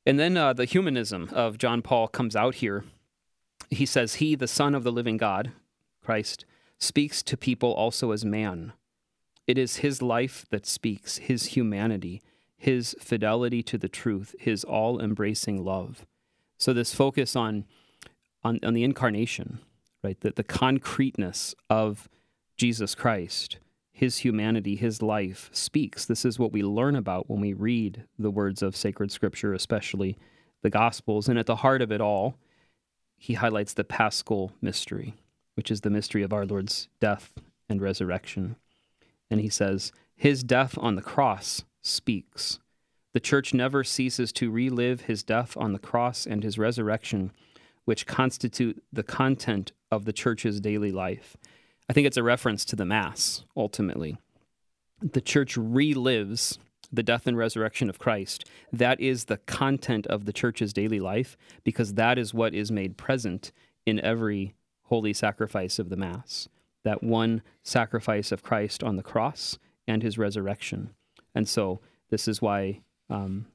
And 0.06 0.18
then 0.18 0.36
uh, 0.36 0.52
the 0.52 0.64
humanism 0.64 1.28
of 1.32 1.58
John 1.58 1.82
Paul 1.82 2.08
comes 2.08 2.34
out 2.34 2.56
here. 2.56 2.84
He 3.70 3.86
says, 3.86 4.14
He, 4.14 4.34
the 4.34 4.48
Son 4.48 4.74
of 4.74 4.82
the 4.82 4.92
living 4.92 5.16
God, 5.16 5.52
Christ, 6.02 6.44
speaks 6.78 7.22
to 7.22 7.36
people 7.36 7.72
also 7.72 8.10
as 8.12 8.24
man. 8.24 8.72
It 9.46 9.58
is 9.58 9.76
his 9.76 10.00
life 10.00 10.46
that 10.50 10.66
speaks, 10.66 11.18
his 11.18 11.46
humanity, 11.46 12.22
his 12.56 12.96
fidelity 13.00 13.62
to 13.64 13.78
the 13.78 13.88
truth, 13.88 14.34
his 14.38 14.64
all 14.64 15.00
embracing 15.00 15.64
love. 15.64 16.06
So, 16.56 16.72
this 16.72 16.94
focus 16.94 17.36
on, 17.36 17.64
on, 18.42 18.60
on 18.62 18.74
the 18.74 18.84
incarnation, 18.84 19.60
right, 20.02 20.20
the, 20.20 20.30
the 20.30 20.44
concreteness 20.44 21.54
of 21.68 22.08
Jesus 22.56 22.94
Christ, 22.94 23.58
his 24.00 24.16
humanity, 24.16 24.76
his 24.76 25.02
life 25.02 25.50
speaks. 25.52 26.06
This 26.06 26.24
is 26.24 26.38
what 26.38 26.52
we 26.52 26.62
learn 26.62 26.96
about 26.96 27.28
when 27.28 27.38
we 27.38 27.52
read 27.52 28.04
the 28.18 28.30
words 28.30 28.62
of 28.62 28.74
sacred 28.74 29.12
scripture, 29.12 29.52
especially 29.52 30.16
the 30.62 30.70
Gospels. 30.70 31.28
And 31.28 31.38
at 31.38 31.44
the 31.44 31.56
heart 31.56 31.82
of 31.82 31.92
it 31.92 32.00
all, 32.00 32.38
he 33.18 33.34
highlights 33.34 33.74
the 33.74 33.84
paschal 33.84 34.52
mystery, 34.62 35.16
which 35.52 35.70
is 35.70 35.82
the 35.82 35.90
mystery 35.90 36.22
of 36.22 36.32
our 36.32 36.46
Lord's 36.46 36.88
death 36.98 37.34
and 37.68 37.82
resurrection. 37.82 38.56
And 39.30 39.38
he 39.38 39.50
says, 39.50 39.92
His 40.16 40.42
death 40.42 40.78
on 40.78 40.94
the 40.94 41.02
cross 41.02 41.66
speaks. 41.82 42.58
The 43.12 43.20
church 43.20 43.52
never 43.52 43.84
ceases 43.84 44.32
to 44.32 44.50
relive 44.50 45.02
his 45.02 45.22
death 45.22 45.58
on 45.58 45.74
the 45.74 45.78
cross 45.78 46.26
and 46.26 46.42
his 46.42 46.56
resurrection, 46.58 47.32
which 47.84 48.06
constitute 48.06 48.82
the 48.90 49.02
content 49.02 49.72
of 49.90 50.06
the 50.06 50.14
church's 50.14 50.58
daily 50.58 50.90
life. 50.90 51.36
I 51.90 51.92
think 51.92 52.06
it's 52.06 52.16
a 52.16 52.22
reference 52.22 52.64
to 52.66 52.76
the 52.76 52.84
Mass, 52.84 53.42
ultimately. 53.56 54.16
The 55.02 55.20
church 55.20 55.56
relives 55.56 56.56
the 56.92 57.02
death 57.02 57.26
and 57.26 57.36
resurrection 57.36 57.90
of 57.90 57.98
Christ. 57.98 58.48
That 58.72 59.00
is 59.00 59.24
the 59.24 59.38
content 59.38 60.06
of 60.06 60.24
the 60.24 60.32
church's 60.32 60.72
daily 60.72 61.00
life 61.00 61.36
because 61.64 61.94
that 61.94 62.16
is 62.16 62.32
what 62.32 62.54
is 62.54 62.70
made 62.70 62.96
present 62.96 63.50
in 63.86 63.98
every 64.02 64.54
holy 64.84 65.12
sacrifice 65.12 65.80
of 65.80 65.88
the 65.88 65.96
Mass. 65.96 66.48
That 66.84 67.02
one 67.02 67.42
sacrifice 67.64 68.30
of 68.30 68.44
Christ 68.44 68.84
on 68.84 68.94
the 68.94 69.02
cross 69.02 69.58
and 69.88 70.00
his 70.00 70.16
resurrection. 70.16 70.90
And 71.34 71.48
so 71.48 71.80
this 72.08 72.28
is 72.28 72.40
why 72.40 72.82
um, 73.08 73.46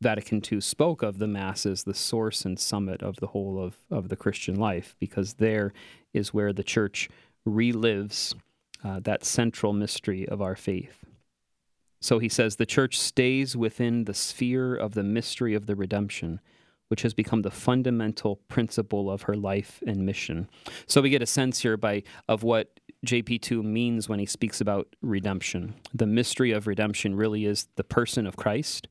Vatican 0.00 0.40
II 0.40 0.60
spoke 0.60 1.02
of 1.02 1.18
the 1.18 1.26
Mass 1.26 1.66
as 1.66 1.82
the 1.82 1.94
source 1.94 2.44
and 2.44 2.60
summit 2.60 3.02
of 3.02 3.16
the 3.16 3.28
whole 3.28 3.60
of, 3.60 3.78
of 3.90 4.08
the 4.08 4.16
Christian 4.16 4.54
life, 4.54 4.94
because 5.00 5.34
there 5.34 5.72
is 6.12 6.32
where 6.32 6.52
the 6.52 6.62
Church 6.62 7.08
relives 7.46 8.34
uh, 8.84 9.00
that 9.00 9.24
central 9.24 9.72
mystery 9.72 10.28
of 10.28 10.42
our 10.42 10.56
faith. 10.56 11.04
So 12.00 12.18
he 12.18 12.28
says 12.28 12.56
the 12.56 12.66
Church 12.66 12.98
stays 12.98 13.56
within 13.56 14.04
the 14.04 14.14
sphere 14.14 14.74
of 14.74 14.94
the 14.94 15.04
mystery 15.04 15.54
of 15.54 15.66
the 15.66 15.76
redemption, 15.76 16.40
which 16.88 17.02
has 17.02 17.14
become 17.14 17.42
the 17.42 17.50
fundamental 17.50 18.36
principle 18.48 19.08
of 19.10 19.22
her 19.22 19.36
life 19.36 19.82
and 19.86 20.04
mission. 20.04 20.48
So 20.86 21.00
we 21.00 21.10
get 21.10 21.22
a 21.22 21.26
sense 21.26 21.60
here 21.60 21.76
by 21.76 22.02
of 22.28 22.42
what 22.42 22.80
JP2 23.06 23.62
means 23.62 24.08
when 24.08 24.18
he 24.18 24.26
speaks 24.26 24.60
about 24.60 24.94
redemption. 25.00 25.74
The 25.94 26.06
mystery 26.06 26.50
of 26.50 26.66
redemption 26.66 27.14
really 27.14 27.46
is 27.46 27.68
the 27.76 27.84
person 27.84 28.26
of 28.26 28.36
Christ, 28.36 28.88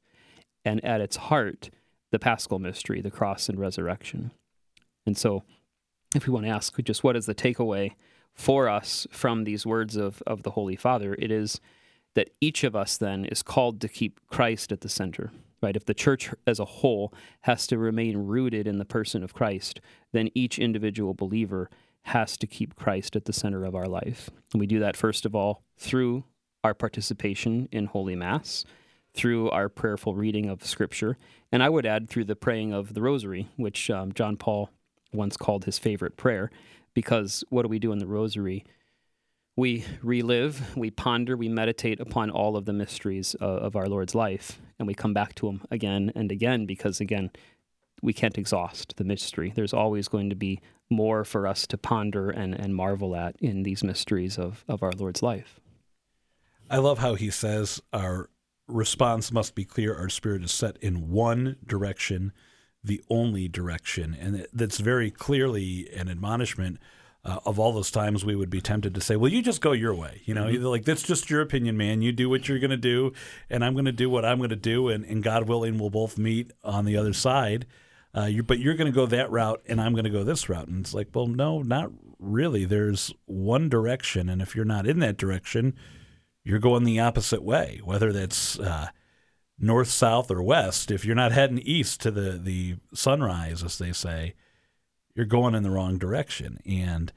and 0.64 0.84
at 0.84 1.02
its 1.02 1.18
heart, 1.18 1.70
the 2.12 2.20
paschal 2.20 2.60
mystery, 2.60 3.02
the 3.02 3.12
cross 3.12 3.50
and 3.50 3.60
resurrection. 3.60 4.32
And 5.06 5.18
so, 5.18 5.44
if 6.16 6.28
we 6.28 6.34
want 6.34 6.46
to 6.46 6.52
ask 6.52 6.78
just 6.84 7.04
what 7.04 7.16
is 7.16 7.26
the 7.26 7.36
takeaway 7.36 7.94
for 8.34 8.70
us 8.70 9.08
from 9.12 9.44
these 9.44 9.66
words 9.66 9.96
of, 9.96 10.24
of 10.26 10.44
the 10.44 10.52
Holy 10.52 10.76
Father, 10.76 11.16
it 11.20 11.32
is 11.32 11.60
that 12.14 12.32
each 12.42 12.64
of 12.64 12.76
us 12.76 12.98
then 12.98 13.26
is 13.26 13.44
called 13.44 13.80
to 13.82 13.88
keep 13.88 14.20
Christ 14.28 14.72
at 14.72 14.82
the 14.82 14.90
center. 14.90 15.32
Right? 15.62 15.76
If 15.76 15.86
the 15.86 15.94
church 15.94 16.34
as 16.48 16.60
a 16.60 16.66
whole 16.66 17.14
has 17.42 17.68
to 17.68 17.78
remain 17.78 18.18
rooted 18.18 18.68
in 18.68 18.80
the 18.80 18.86
person 18.86 19.24
of 19.24 19.34
Christ, 19.34 19.80
then 20.12 20.30
each 20.34 20.58
individual 20.58 21.14
believer 21.14 21.70
has 22.04 22.36
to 22.38 22.48
keep 22.48 22.76
Christ 22.76 23.16
at 23.16 23.26
the 23.26 23.34
center 23.34 23.64
of 23.64 23.76
our 23.76 23.86
life. 23.86 24.32
And 24.54 24.60
we 24.60 24.66
do 24.66 24.80
that, 24.80 24.98
first 24.98 25.24
of 25.24 25.36
all, 25.36 25.62
through 25.78 26.24
our 26.64 26.74
participation 26.74 27.70
in 27.72 27.86
Holy 27.86 28.16
Mass, 28.16 28.66
through 29.14 29.50
our 29.52 29.70
prayerful 29.70 30.16
reading 30.16 30.50
of 30.50 30.66
Scripture, 30.66 31.18
and 31.52 31.62
I 31.62 31.70
would 31.70 31.86
add 31.86 32.10
through 32.10 32.26
the 32.26 32.36
praying 32.36 32.74
of 32.74 32.94
the 32.94 33.02
Rosary, 33.02 33.50
which 33.56 33.90
um, 33.90 34.14
John 34.14 34.38
Paul 34.38 34.70
once 35.14 35.38
called 35.38 35.66
his 35.66 35.78
favorite 35.78 36.18
prayer, 36.18 36.50
because 36.94 37.44
what 37.50 37.64
do 37.64 37.68
we 37.68 37.80
do 37.80 37.92
in 37.92 38.00
the 38.00 38.08
Rosary? 38.08 38.66
We 39.56 39.86
relive, 40.02 40.76
we 40.78 40.92
ponder, 40.92 41.36
we 41.36 41.50
meditate 41.50 42.00
upon 42.00 42.30
all 42.30 42.56
of 42.56 42.66
the 42.66 42.74
mysteries 42.74 43.36
uh, 43.42 43.46
of 43.46 43.76
our 43.76 43.88
Lord's 43.88 44.16
life, 44.16 44.60
and 44.80 44.88
we 44.88 44.94
come 44.94 45.14
back 45.14 45.36
to 45.36 45.48
them 45.48 45.62
again 45.70 46.12
and 46.16 46.32
again 46.32 46.66
because, 46.66 47.02
again, 47.02 47.32
we 48.02 48.14
can't 48.14 48.38
exhaust 48.38 48.96
the 48.98 49.04
mystery. 49.04 49.52
There's 49.54 49.74
always 49.74 50.08
going 50.08 50.30
to 50.30 50.36
be 50.36 50.62
more 50.90 51.24
for 51.24 51.48
us 51.48 51.68
to 51.68 51.78
ponder 51.78 52.30
and, 52.30 52.54
and 52.54 52.76
marvel 52.76 53.16
at 53.16 53.36
in 53.40 53.64
these 53.64 53.84
mysteries 53.84 54.38
of, 54.38 54.64
of 54.68 54.84
our 54.84 54.92
Lord's 54.92 55.22
life. 55.22 55.60
I 56.70 56.78
love 56.78 57.00
how 57.00 57.16
he 57.16 57.30
says 57.30 57.82
our 57.92 58.30
response 58.68 59.32
must 59.32 59.56
be 59.56 59.66
clear. 59.66 59.96
Our 59.96 60.10
spirit 60.10 60.44
is 60.44 60.52
set 60.52 60.78
in 60.78 61.12
one 61.12 61.58
direction, 61.66 62.32
the 62.84 63.02
only 63.10 63.48
direction. 63.48 64.18
And 64.20 64.48
that's 64.54 64.80
very 64.80 65.12
clearly 65.12 65.90
an 65.96 66.10
admonishment 66.10 66.80
uh, 67.24 67.40
of 67.46 67.60
all 67.60 67.72
those 67.72 67.92
times 67.92 68.26
we 68.26 68.36
would 68.36 68.50
be 68.50 68.62
tempted 68.62 68.96
to 68.96 69.02
say, 69.02 69.16
well, 69.16 69.32
you 69.32 69.44
just 69.44 69.62
go 69.62 69.74
your 69.74 69.94
way. 69.94 70.22
You 70.26 70.34
know, 70.34 70.46
mm-hmm. 70.46 70.64
like, 70.64 70.86
that's 70.86 71.04
just 71.04 71.30
your 71.30 71.42
opinion, 71.42 71.78
man. 71.78 72.02
You 72.02 72.12
do 72.12 72.30
what 72.30 72.50
you're 72.50 72.60
going 72.60 72.72
to 72.72 72.78
do, 72.78 73.14
and 73.50 73.64
I'm 73.64 73.74
going 73.74 73.86
to 73.86 73.92
do 73.92 74.10
what 74.10 74.26
I'm 74.26 74.40
going 74.40 74.50
to 74.50 74.56
do. 74.56 74.90
And, 74.90 75.06
and 75.06 75.22
God 75.22 75.48
willing, 75.48 75.78
we'll 75.78 75.92
both 75.92 76.18
meet 76.18 76.52
on 76.64 76.86
the 76.86 76.98
other 76.98 77.14
side. 77.14 77.68
Uh, 78.18 78.26
you, 78.26 78.44
but 78.44 78.60
you're 78.60 78.76
going 78.76 78.92
to 78.92 78.96
go 78.96 79.06
that 79.06 79.30
route, 79.30 79.62
and 79.68 79.80
I'm 79.80 79.94
going 79.94 80.06
to 80.06 80.10
go 80.10 80.24
this 80.24 80.50
route. 80.50 80.68
And 80.68 80.80
it's 80.80 80.94
like, 80.94 81.10
well, 81.14 81.28
no, 81.28 81.62
not 81.62 81.92
really. 82.18 82.66
There's 82.66 83.14
one 83.26 83.70
direction, 83.70 84.28
and 84.28 84.42
if 84.42 84.56
you're 84.56 84.66
not 84.66 84.88
in 84.88 85.00
that 85.00 85.18
direction, 85.18 85.76
you're 86.44 86.60
going 86.60 86.84
the 86.84 87.00
opposite 87.00 87.44
way. 87.44 87.80
Whether 87.84 88.12
that's 88.12 88.60
uh, 88.60 88.88
north, 89.62 89.90
south, 89.90 90.32
or 90.32 90.42
west, 90.42 90.92
if 90.92 91.06
you're 91.06 91.16
not 91.16 91.32
heading 91.32 91.60
east 91.60 92.02
to 92.02 92.12
the 92.12 92.32
the 92.32 92.78
sunrise, 92.94 93.64
as 93.64 93.78
they 93.78 93.94
say, 93.94 94.36
you're 95.16 95.26
going 95.26 95.56
in 95.56 95.64
the 95.64 95.72
wrong 95.72 95.98
direction. 95.98 96.60
And 96.66 97.12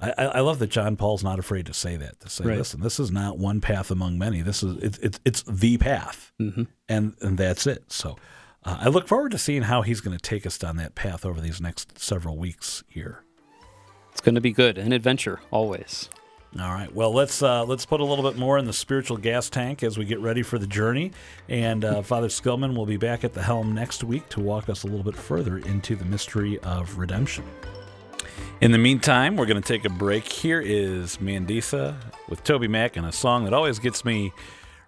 I, 0.00 0.12
I 0.12 0.40
love 0.40 0.58
that 0.58 0.70
John 0.70 0.96
Paul's 0.96 1.24
not 1.24 1.38
afraid 1.38 1.66
to 1.66 1.74
say 1.74 1.96
that. 1.96 2.20
To 2.20 2.28
say, 2.28 2.44
right. 2.44 2.58
listen, 2.58 2.80
this 2.80 3.00
is 3.00 3.10
not 3.10 3.38
one 3.38 3.60
path 3.60 3.90
among 3.90 4.18
many. 4.18 4.42
This 4.42 4.62
is 4.62 4.76
it's 4.82 4.98
it's, 4.98 5.20
it's 5.24 5.42
the 5.42 5.78
path, 5.78 6.32
mm-hmm. 6.40 6.64
and 6.88 7.14
and 7.20 7.38
that's 7.38 7.66
it. 7.66 7.90
So. 7.92 8.16
Uh, 8.64 8.78
I 8.80 8.88
look 8.88 9.06
forward 9.06 9.30
to 9.30 9.38
seeing 9.38 9.62
how 9.62 9.82
he's 9.82 10.00
going 10.00 10.16
to 10.16 10.20
take 10.20 10.44
us 10.44 10.58
down 10.58 10.76
that 10.78 10.96
path 10.96 11.24
over 11.24 11.40
these 11.40 11.60
next 11.60 12.00
several 12.00 12.36
weeks 12.36 12.82
here. 12.88 13.22
It's 14.10 14.20
going 14.20 14.34
to 14.34 14.40
be 14.40 14.50
good, 14.50 14.76
an 14.76 14.92
adventure 14.92 15.38
always. 15.52 16.08
All 16.58 16.72
right. 16.72 16.92
Well, 16.94 17.12
let's 17.12 17.42
uh, 17.42 17.64
let's 17.64 17.84
put 17.84 18.00
a 18.00 18.04
little 18.04 18.28
bit 18.28 18.38
more 18.38 18.56
in 18.56 18.64
the 18.64 18.72
spiritual 18.72 19.18
gas 19.18 19.50
tank 19.50 19.82
as 19.82 19.98
we 19.98 20.06
get 20.06 20.20
ready 20.20 20.42
for 20.42 20.58
the 20.58 20.66
journey. 20.66 21.12
And 21.48 21.84
uh, 21.84 22.02
Father 22.02 22.28
Skillman 22.28 22.74
will 22.74 22.86
be 22.86 22.96
back 22.96 23.24
at 23.24 23.34
the 23.34 23.42
helm 23.42 23.74
next 23.74 24.02
week 24.02 24.28
to 24.30 24.40
walk 24.40 24.68
us 24.68 24.82
a 24.82 24.86
little 24.86 25.04
bit 25.04 25.16
further 25.16 25.58
into 25.58 25.96
the 25.96 26.04
mystery 26.04 26.58
of 26.60 26.96
redemption. 26.96 27.44
In 28.62 28.72
the 28.72 28.78
meantime, 28.78 29.36
we're 29.36 29.46
going 29.46 29.60
to 29.60 29.68
take 29.68 29.84
a 29.84 29.90
break. 29.90 30.26
Here 30.26 30.60
is 30.60 31.18
Mandisa 31.18 31.94
with 32.28 32.42
TobyMac 32.42 32.96
and 32.96 33.06
a 33.06 33.12
song 33.12 33.44
that 33.44 33.52
always 33.52 33.78
gets 33.78 34.02
me 34.02 34.32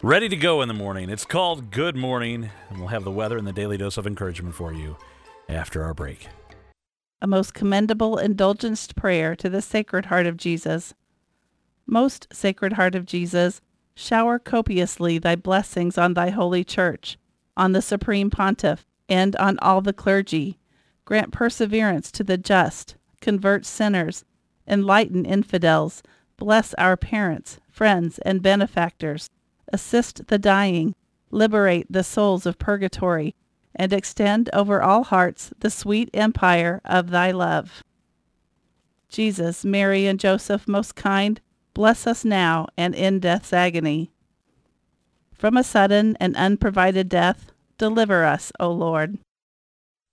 ready 0.02 0.28
to 0.30 0.36
go 0.36 0.62
in 0.62 0.68
the 0.68 0.74
morning. 0.74 1.10
It's 1.10 1.26
called 1.26 1.70
Good 1.70 1.94
Morning, 1.94 2.50
and 2.70 2.78
we'll 2.78 2.88
have 2.88 3.04
the 3.04 3.10
weather 3.10 3.36
and 3.36 3.46
the 3.46 3.52
daily 3.52 3.76
dose 3.76 3.98
of 3.98 4.06
encouragement 4.06 4.54
for 4.54 4.72
you 4.72 4.96
after 5.50 5.82
our 5.82 5.92
break. 5.92 6.28
A 7.20 7.26
most 7.26 7.52
commendable 7.52 8.16
indulgenced 8.16 8.96
prayer 8.96 9.36
to 9.36 9.50
the 9.50 9.60
Sacred 9.60 10.06
Heart 10.06 10.26
of 10.26 10.38
Jesus. 10.38 10.94
Most 11.90 12.28
Sacred 12.30 12.74
Heart 12.74 12.94
of 12.94 13.06
Jesus, 13.06 13.62
shower 13.94 14.38
copiously 14.38 15.18
thy 15.18 15.34
blessings 15.36 15.96
on 15.96 16.12
thy 16.12 16.28
holy 16.28 16.62
church, 16.62 17.18
on 17.56 17.72
the 17.72 17.80
supreme 17.80 18.28
pontiff, 18.28 18.84
and 19.08 19.34
on 19.36 19.58
all 19.60 19.80
the 19.80 19.94
clergy. 19.94 20.58
Grant 21.06 21.32
perseverance 21.32 22.12
to 22.12 22.22
the 22.22 22.36
just, 22.36 22.96
convert 23.22 23.64
sinners, 23.64 24.26
enlighten 24.66 25.24
infidels, 25.24 26.02
bless 26.36 26.74
our 26.74 26.94
parents, 26.94 27.58
friends, 27.70 28.18
and 28.18 28.42
benefactors, 28.42 29.30
assist 29.72 30.26
the 30.26 30.38
dying, 30.38 30.94
liberate 31.30 31.90
the 31.90 32.04
souls 32.04 32.44
of 32.44 32.58
purgatory, 32.58 33.34
and 33.74 33.94
extend 33.94 34.50
over 34.52 34.82
all 34.82 35.04
hearts 35.04 35.54
the 35.60 35.70
sweet 35.70 36.10
empire 36.12 36.82
of 36.84 37.08
thy 37.08 37.30
love. 37.30 37.82
Jesus, 39.08 39.64
Mary, 39.64 40.06
and 40.06 40.20
Joseph, 40.20 40.68
most 40.68 40.94
kind, 40.94 41.40
bless 41.74 42.06
us 42.06 42.24
now 42.24 42.66
and 42.76 42.94
in 42.94 43.20
death's 43.20 43.52
agony. 43.52 44.10
From 45.32 45.56
a 45.56 45.64
sudden 45.64 46.16
and 46.18 46.34
unprovided 46.36 47.08
death, 47.08 47.52
deliver 47.78 48.24
us, 48.24 48.50
O 48.58 48.70
Lord. 48.70 49.18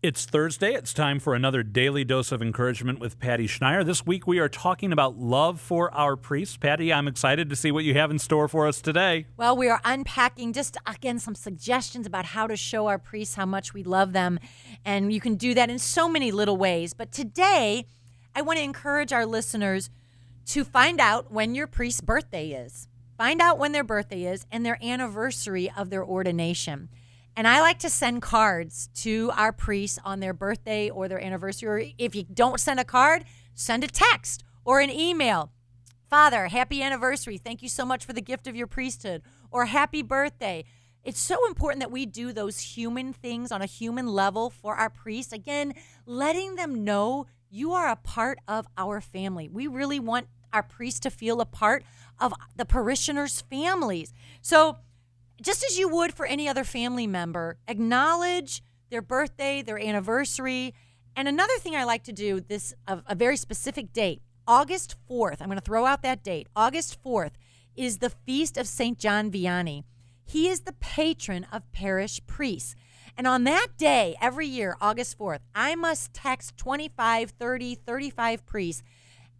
It's 0.00 0.26
Thursday. 0.26 0.74
It's 0.74 0.94
time 0.94 1.18
for 1.18 1.34
another 1.34 1.64
daily 1.64 2.04
dose 2.04 2.30
of 2.30 2.40
encouragement 2.40 3.00
with 3.00 3.18
Patty 3.18 3.48
Schneier. 3.48 3.84
This 3.84 4.06
week 4.06 4.28
we 4.28 4.38
are 4.38 4.48
talking 4.48 4.92
about 4.92 5.18
love 5.18 5.60
for 5.60 5.92
our 5.92 6.14
priests. 6.14 6.56
Patty, 6.56 6.92
I'm 6.92 7.08
excited 7.08 7.50
to 7.50 7.56
see 7.56 7.72
what 7.72 7.82
you 7.82 7.94
have 7.94 8.12
in 8.12 8.20
store 8.20 8.46
for 8.46 8.68
us 8.68 8.80
today. 8.80 9.26
Well, 9.36 9.56
we 9.56 9.68
are 9.68 9.80
unpacking 9.84 10.52
just 10.52 10.76
again 10.86 11.18
some 11.18 11.34
suggestions 11.34 12.06
about 12.06 12.26
how 12.26 12.46
to 12.46 12.56
show 12.56 12.86
our 12.86 13.00
priests 13.00 13.34
how 13.34 13.46
much 13.46 13.74
we 13.74 13.82
love 13.82 14.12
them. 14.12 14.38
And 14.84 15.12
you 15.12 15.20
can 15.20 15.34
do 15.34 15.52
that 15.54 15.68
in 15.68 15.80
so 15.80 16.08
many 16.08 16.30
little 16.30 16.56
ways. 16.56 16.94
But 16.94 17.10
today, 17.10 17.84
I 18.36 18.42
want 18.42 18.58
to 18.58 18.64
encourage 18.64 19.12
our 19.12 19.26
listeners 19.26 19.90
to 20.46 20.62
find 20.62 21.00
out 21.00 21.32
when 21.32 21.56
your 21.56 21.66
priest's 21.66 22.02
birthday 22.02 22.50
is. 22.50 22.86
Find 23.16 23.40
out 23.40 23.58
when 23.58 23.72
their 23.72 23.82
birthday 23.82 24.26
is 24.26 24.46
and 24.52 24.64
their 24.64 24.78
anniversary 24.80 25.72
of 25.76 25.90
their 25.90 26.04
ordination. 26.04 26.88
And 27.38 27.46
I 27.46 27.60
like 27.60 27.78
to 27.78 27.88
send 27.88 28.20
cards 28.20 28.90
to 28.96 29.30
our 29.36 29.52
priests 29.52 29.96
on 30.04 30.18
their 30.18 30.32
birthday 30.32 30.90
or 30.90 31.06
their 31.06 31.22
anniversary. 31.22 31.68
Or 31.68 31.92
if 31.96 32.16
you 32.16 32.24
don't 32.24 32.58
send 32.58 32.80
a 32.80 32.84
card, 32.84 33.24
send 33.54 33.84
a 33.84 33.86
text 33.86 34.42
or 34.64 34.80
an 34.80 34.90
email. 34.90 35.52
Father, 36.10 36.48
happy 36.48 36.82
anniversary. 36.82 37.38
Thank 37.38 37.62
you 37.62 37.68
so 37.68 37.84
much 37.84 38.04
for 38.04 38.12
the 38.12 38.20
gift 38.20 38.48
of 38.48 38.56
your 38.56 38.66
priesthood. 38.66 39.22
Or 39.52 39.66
happy 39.66 40.02
birthday. 40.02 40.64
It's 41.04 41.20
so 41.20 41.46
important 41.46 41.78
that 41.78 41.92
we 41.92 42.06
do 42.06 42.32
those 42.32 42.58
human 42.58 43.12
things 43.12 43.52
on 43.52 43.62
a 43.62 43.66
human 43.66 44.08
level 44.08 44.50
for 44.50 44.74
our 44.74 44.90
priests. 44.90 45.32
Again, 45.32 45.74
letting 46.06 46.56
them 46.56 46.82
know 46.82 47.26
you 47.48 47.70
are 47.72 47.86
a 47.86 47.94
part 47.94 48.40
of 48.48 48.66
our 48.76 49.00
family. 49.00 49.48
We 49.48 49.68
really 49.68 50.00
want 50.00 50.26
our 50.52 50.64
priests 50.64 50.98
to 51.00 51.10
feel 51.10 51.40
a 51.40 51.46
part 51.46 51.84
of 52.18 52.32
the 52.56 52.64
parishioners' 52.64 53.42
families. 53.42 54.12
So, 54.42 54.78
just 55.40 55.64
as 55.64 55.78
you 55.78 55.88
would 55.88 56.14
for 56.14 56.26
any 56.26 56.48
other 56.48 56.64
family 56.64 57.06
member, 57.06 57.58
acknowledge 57.66 58.62
their 58.90 59.02
birthday, 59.02 59.62
their 59.62 59.78
anniversary. 59.78 60.74
And 61.14 61.28
another 61.28 61.58
thing 61.58 61.76
I 61.76 61.84
like 61.84 62.04
to 62.04 62.12
do 62.12 62.40
this 62.40 62.74
a, 62.86 63.00
a 63.06 63.14
very 63.14 63.36
specific 63.36 63.92
date, 63.92 64.22
August 64.46 64.96
4th. 65.10 65.40
I'm 65.40 65.48
going 65.48 65.58
to 65.58 65.64
throw 65.64 65.86
out 65.86 66.02
that 66.02 66.22
date. 66.22 66.48
August 66.56 67.02
4th 67.04 67.32
is 67.76 67.98
the 67.98 68.10
feast 68.10 68.56
of 68.56 68.66
St. 68.66 68.98
John 68.98 69.30
Vianney. 69.30 69.84
He 70.24 70.48
is 70.48 70.60
the 70.60 70.74
patron 70.74 71.46
of 71.52 71.70
parish 71.72 72.20
priests. 72.26 72.74
And 73.16 73.26
on 73.26 73.44
that 73.44 73.68
day, 73.76 74.16
every 74.20 74.46
year, 74.46 74.76
August 74.80 75.18
4th, 75.18 75.40
I 75.54 75.74
must 75.74 76.12
text 76.12 76.56
25, 76.56 77.30
30, 77.30 77.74
35 77.74 78.46
priests 78.46 78.82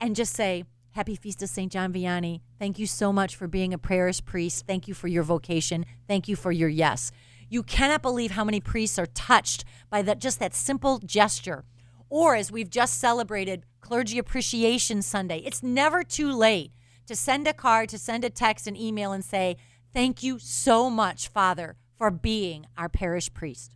and 0.00 0.16
just 0.16 0.32
say, 0.34 0.64
Happy 0.98 1.14
Feast 1.14 1.44
of 1.44 1.48
St. 1.48 1.70
John 1.70 1.92
Vianney. 1.92 2.40
Thank 2.58 2.76
you 2.76 2.84
so 2.84 3.12
much 3.12 3.36
for 3.36 3.46
being 3.46 3.72
a 3.72 3.78
parish 3.78 4.24
priest. 4.24 4.66
Thank 4.66 4.88
you 4.88 4.94
for 4.94 5.06
your 5.06 5.22
vocation. 5.22 5.86
Thank 6.08 6.26
you 6.26 6.34
for 6.34 6.50
your 6.50 6.68
yes. 6.68 7.12
You 7.48 7.62
cannot 7.62 8.02
believe 8.02 8.32
how 8.32 8.42
many 8.42 8.58
priests 8.58 8.98
are 8.98 9.06
touched 9.06 9.64
by 9.90 10.02
that 10.02 10.18
just 10.18 10.40
that 10.40 10.56
simple 10.56 10.98
gesture. 10.98 11.62
Or 12.10 12.34
as 12.34 12.50
we've 12.50 12.68
just 12.68 12.98
celebrated 12.98 13.64
Clergy 13.80 14.18
Appreciation 14.18 15.02
Sunday, 15.02 15.38
it's 15.44 15.62
never 15.62 16.02
too 16.02 16.32
late 16.32 16.72
to 17.06 17.14
send 17.14 17.46
a 17.46 17.52
card, 17.52 17.90
to 17.90 17.98
send 17.98 18.24
a 18.24 18.28
text, 18.28 18.66
an 18.66 18.74
email, 18.74 19.12
and 19.12 19.24
say, 19.24 19.56
Thank 19.94 20.24
you 20.24 20.40
so 20.40 20.90
much, 20.90 21.28
Father, 21.28 21.76
for 21.96 22.10
being 22.10 22.66
our 22.76 22.88
parish 22.88 23.32
priest. 23.32 23.72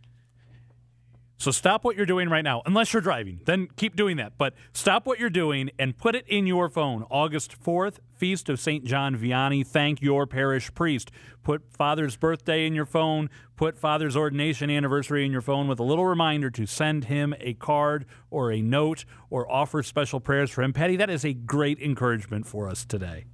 So 1.43 1.51
stop 1.51 1.83
what 1.83 1.97
you're 1.97 2.05
doing 2.05 2.29
right 2.29 2.41
now, 2.41 2.61
unless 2.65 2.93
you're 2.93 3.01
driving. 3.01 3.41
Then 3.43 3.67
keep 3.75 3.97
doing 3.97 4.15
that. 4.15 4.37
But 4.37 4.53
stop 4.71 5.05
what 5.05 5.19
you're 5.19 5.29
doing 5.29 5.71
and 5.77 5.97
put 5.97 6.15
it 6.15 6.25
in 6.29 6.47
your 6.47 6.69
phone. 6.69 7.03
August 7.11 7.61
4th, 7.61 7.97
Feast 8.15 8.47
of 8.47 8.61
St. 8.61 8.85
John 8.85 9.17
Vianney. 9.17 9.67
Thank 9.67 10.01
your 10.01 10.25
parish 10.25 10.73
priest. 10.73 11.11
Put 11.43 11.69
Father's 11.69 12.15
birthday 12.15 12.65
in 12.65 12.73
your 12.73 12.85
phone. 12.85 13.29
Put 13.57 13.77
Father's 13.77 14.15
ordination 14.15 14.69
anniversary 14.69 15.25
in 15.25 15.33
your 15.33 15.41
phone 15.41 15.67
with 15.67 15.81
a 15.81 15.83
little 15.83 16.05
reminder 16.05 16.49
to 16.51 16.65
send 16.65 17.05
him 17.05 17.35
a 17.41 17.55
card 17.55 18.05
or 18.31 18.49
a 18.49 18.61
note 18.61 19.03
or 19.29 19.51
offer 19.51 19.83
special 19.83 20.21
prayers 20.21 20.49
for 20.49 20.63
him. 20.63 20.71
Patty, 20.71 20.95
that 20.95 21.09
is 21.09 21.25
a 21.25 21.33
great 21.33 21.77
encouragement 21.81 22.47
for 22.47 22.69
us 22.69 22.85
today. 22.85 23.25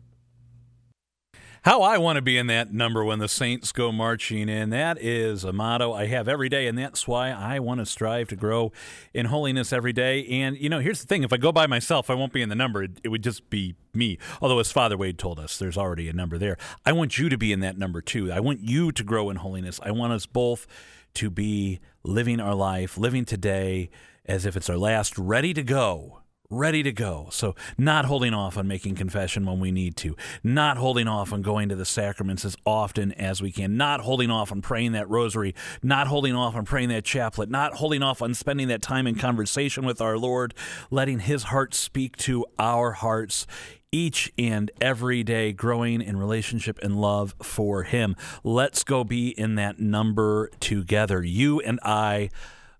How 1.64 1.82
I 1.82 1.98
want 1.98 2.16
to 2.16 2.22
be 2.22 2.38
in 2.38 2.48
that 2.48 2.72
number 2.72 3.04
when 3.04 3.20
the 3.20 3.28
Saints 3.28 3.74
go 3.74 3.92
marching 3.92 4.48
in. 4.48 4.70
That 4.70 4.98
is 5.02 5.44
a 5.44 5.52
motto 5.52 5.92
I 5.92 6.06
have 6.06 6.30
every 6.30 6.48
day, 6.48 6.68
and 6.68 6.78
that's 6.78 7.06
why 7.06 7.32
I 7.32 7.60
want 7.60 7.82
to 7.82 7.86
strive 7.86 8.30
to 8.30 8.38
grow 8.38 8.72
in 9.14 9.26
holiness 9.26 9.74
every 9.74 9.92
day. 9.92 10.26
And, 10.26 10.58
you 10.58 10.70
know, 10.70 10.80
here's 10.80 11.02
the 11.02 11.08
thing 11.08 11.24
if 11.24 11.34
I 11.34 11.38
go 11.38 11.52
by 11.52 11.68
myself, 11.68 12.10
I 12.10 12.14
won't 12.14 12.32
be 12.32 12.42
in 12.42 12.48
the 12.48 12.56
number. 12.56 12.84
It, 12.84 13.02
it 13.04 13.10
would 13.10 13.24
just 13.24 13.50
be 13.50 13.76
me. 13.94 14.18
Although, 14.42 14.60
as 14.60 14.72
Father 14.72 14.96
Wade 14.98 15.18
told 15.18 15.38
us, 15.38 15.58
there's 15.58 15.78
already 15.78 16.08
a 16.08 16.14
number 16.14 16.38
there. 16.38 16.56
I 16.86 16.94
want 16.94 17.18
you 17.18 17.28
to 17.28 17.38
be 17.38 17.52
in 17.52 17.60
that 17.60 17.78
number 17.78 18.02
too. 18.02 18.32
I 18.32 18.40
want 18.40 18.62
you 18.62 18.94
to 18.94 19.04
grow 19.04 19.30
in 19.30 19.36
holiness. 19.36 19.82
I 19.84 19.92
want 19.92 20.14
us 20.14 20.26
both 20.26 20.66
to 21.16 21.30
be 21.30 21.82
living 22.04 22.40
our 22.40 22.56
life, 22.56 22.98
living 22.98 23.26
today 23.26 23.90
as 24.26 24.46
if 24.46 24.56
it's 24.56 24.70
our 24.70 24.78
last, 24.78 25.18
ready 25.18 25.54
to 25.54 25.64
go 25.64 26.19
ready 26.52 26.82
to 26.82 26.92
go. 26.92 27.28
So, 27.32 27.56
not 27.78 28.06
holding 28.06 28.34
off 28.34 28.58
on 28.58 28.68
making 28.68 28.96
confession 28.96 29.46
when 29.46 29.60
we 29.60 29.72
need 29.72 29.96
to, 29.98 30.16
not 30.44 30.78
holding 30.78 31.08
off 31.08 31.32
on 31.32 31.44
going 31.44 31.70
to 31.70 31.76
the 31.76 31.86
sacraments 31.86 32.44
as 32.44 32.56
often 32.66 33.12
as 33.14 33.42
we 33.42 33.52
can, 33.52 33.78
not 33.78 34.02
holding 34.02 34.32
off 34.32 34.52
on 34.52 34.62
praying 34.62 34.94
that 34.94 35.08
rosary, 35.10 35.54
not 35.84 36.08
holding 36.08 36.34
off 36.34 36.56
on 36.56 36.66
praying 36.66 36.90
that 36.90 37.06
chaplet, 37.06 37.50
not 37.50 37.76
holding 37.76 38.02
off 38.02 38.22
on 38.22 38.34
spending 38.34 38.68
that 38.68 38.82
time 38.82 39.06
in 39.06 39.16
conversation 39.16 39.86
with 39.86 40.02
our 40.02 40.18
Lord, 40.18 40.56
letting 40.90 41.20
His 41.20 41.44
heart 41.44 41.76
speak 41.76 42.18
to 42.18 42.46
our 42.58 42.94
hearts. 42.94 43.46
Each 43.92 44.32
and 44.38 44.70
every 44.80 45.24
day, 45.24 45.52
growing 45.52 46.00
in 46.04 46.16
relationship 46.16 46.78
and 46.84 47.02
love 47.02 47.34
for 47.42 47.82
Him. 47.82 48.16
Let's 48.44 48.84
go 48.84 49.04
be 49.04 49.30
in 49.30 49.56
that 49.56 49.80
number 49.80 50.52
together. 50.60 51.24
You 51.24 51.60
and 51.60 51.80
I 51.84 52.30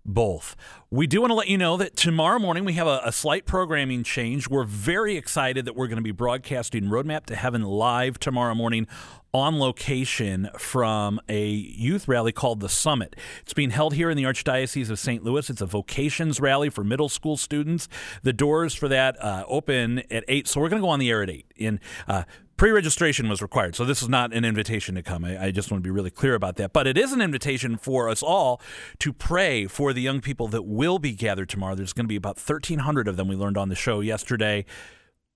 both. 0.04 0.56
We 0.90 1.06
do 1.06 1.20
want 1.20 1.30
to 1.30 1.34
let 1.34 1.48
you 1.48 1.58
know 1.58 1.76
that 1.76 1.96
tomorrow 1.96 2.38
morning 2.38 2.64
we 2.64 2.72
have 2.74 2.86
a, 2.86 3.00
a, 3.04 3.12
slight 3.12 3.46
programming 3.46 4.02
change. 4.02 4.48
We're 4.48 4.64
very 4.64 5.16
excited 5.16 5.64
that 5.66 5.76
we're 5.76 5.86
going 5.86 5.96
to 5.98 6.02
be 6.02 6.10
broadcasting 6.10 6.84
Roadmap 6.84 7.26
to 7.26 7.36
Heaven 7.36 7.62
live 7.62 8.18
tomorrow 8.18 8.54
morning 8.54 8.86
on 9.32 9.58
location 9.58 10.48
from 10.58 11.20
a 11.28 11.46
youth 11.46 12.08
rally 12.08 12.32
called 12.32 12.60
the 12.60 12.68
Summit. 12.68 13.14
It's 13.42 13.54
being 13.54 13.70
held 13.70 13.94
here 13.94 14.10
in 14.10 14.16
the 14.16 14.24
Archdiocese 14.24 14.90
of 14.90 14.98
St. 14.98 15.22
Louis. 15.22 15.48
It's 15.48 15.60
a 15.60 15.66
vocations 15.66 16.40
rally 16.40 16.68
for 16.68 16.82
middle 16.82 17.08
school 17.08 17.36
students. 17.36 17.88
The 18.22 18.32
doors 18.32 18.74
for 18.74 18.88
that 18.88 19.22
uh, 19.22 19.44
open 19.46 20.02
at 20.10 20.24
8, 20.26 20.48
so 20.48 20.60
we're 20.60 20.68
going 20.68 20.82
to 20.82 20.86
go 20.86 20.90
on 20.90 20.98
the 20.98 21.10
air 21.10 21.22
at 21.22 21.30
8. 21.30 21.46
In 21.56 21.80
uh, 22.08 22.24
Pre-registration 22.60 23.26
was 23.30 23.40
required, 23.40 23.74
so 23.74 23.86
this 23.86 24.02
is 24.02 24.08
not 24.10 24.34
an 24.34 24.44
invitation 24.44 24.94
to 24.96 25.02
come. 25.02 25.24
I, 25.24 25.44
I, 25.44 25.50
just 25.50 25.70
want 25.70 25.82
to 25.82 25.86
be 25.86 25.90
really 25.90 26.10
clear 26.10 26.34
about 26.34 26.56
that. 26.56 26.74
But 26.74 26.86
it 26.86 26.98
is 26.98 27.10
an 27.10 27.22
invitation 27.22 27.78
for 27.78 28.06
us 28.06 28.22
all 28.22 28.60
to 28.98 29.14
pray 29.14 29.66
for 29.66 29.94
the 29.94 30.02
young 30.02 30.20
people 30.20 30.46
that 30.48 30.64
will 30.64 30.98
be 30.98 31.12
gathered 31.12 31.48
tomorrow. 31.48 31.74
There's 31.74 31.94
going 31.94 32.04
to 32.04 32.08
be 32.10 32.16
about 32.16 32.36
1,300 32.36 33.08
of 33.08 33.16
them. 33.16 33.28
We 33.28 33.34
learned 33.34 33.56
on 33.56 33.70
the 33.70 33.74
show 33.74 34.00
yesterday 34.00 34.66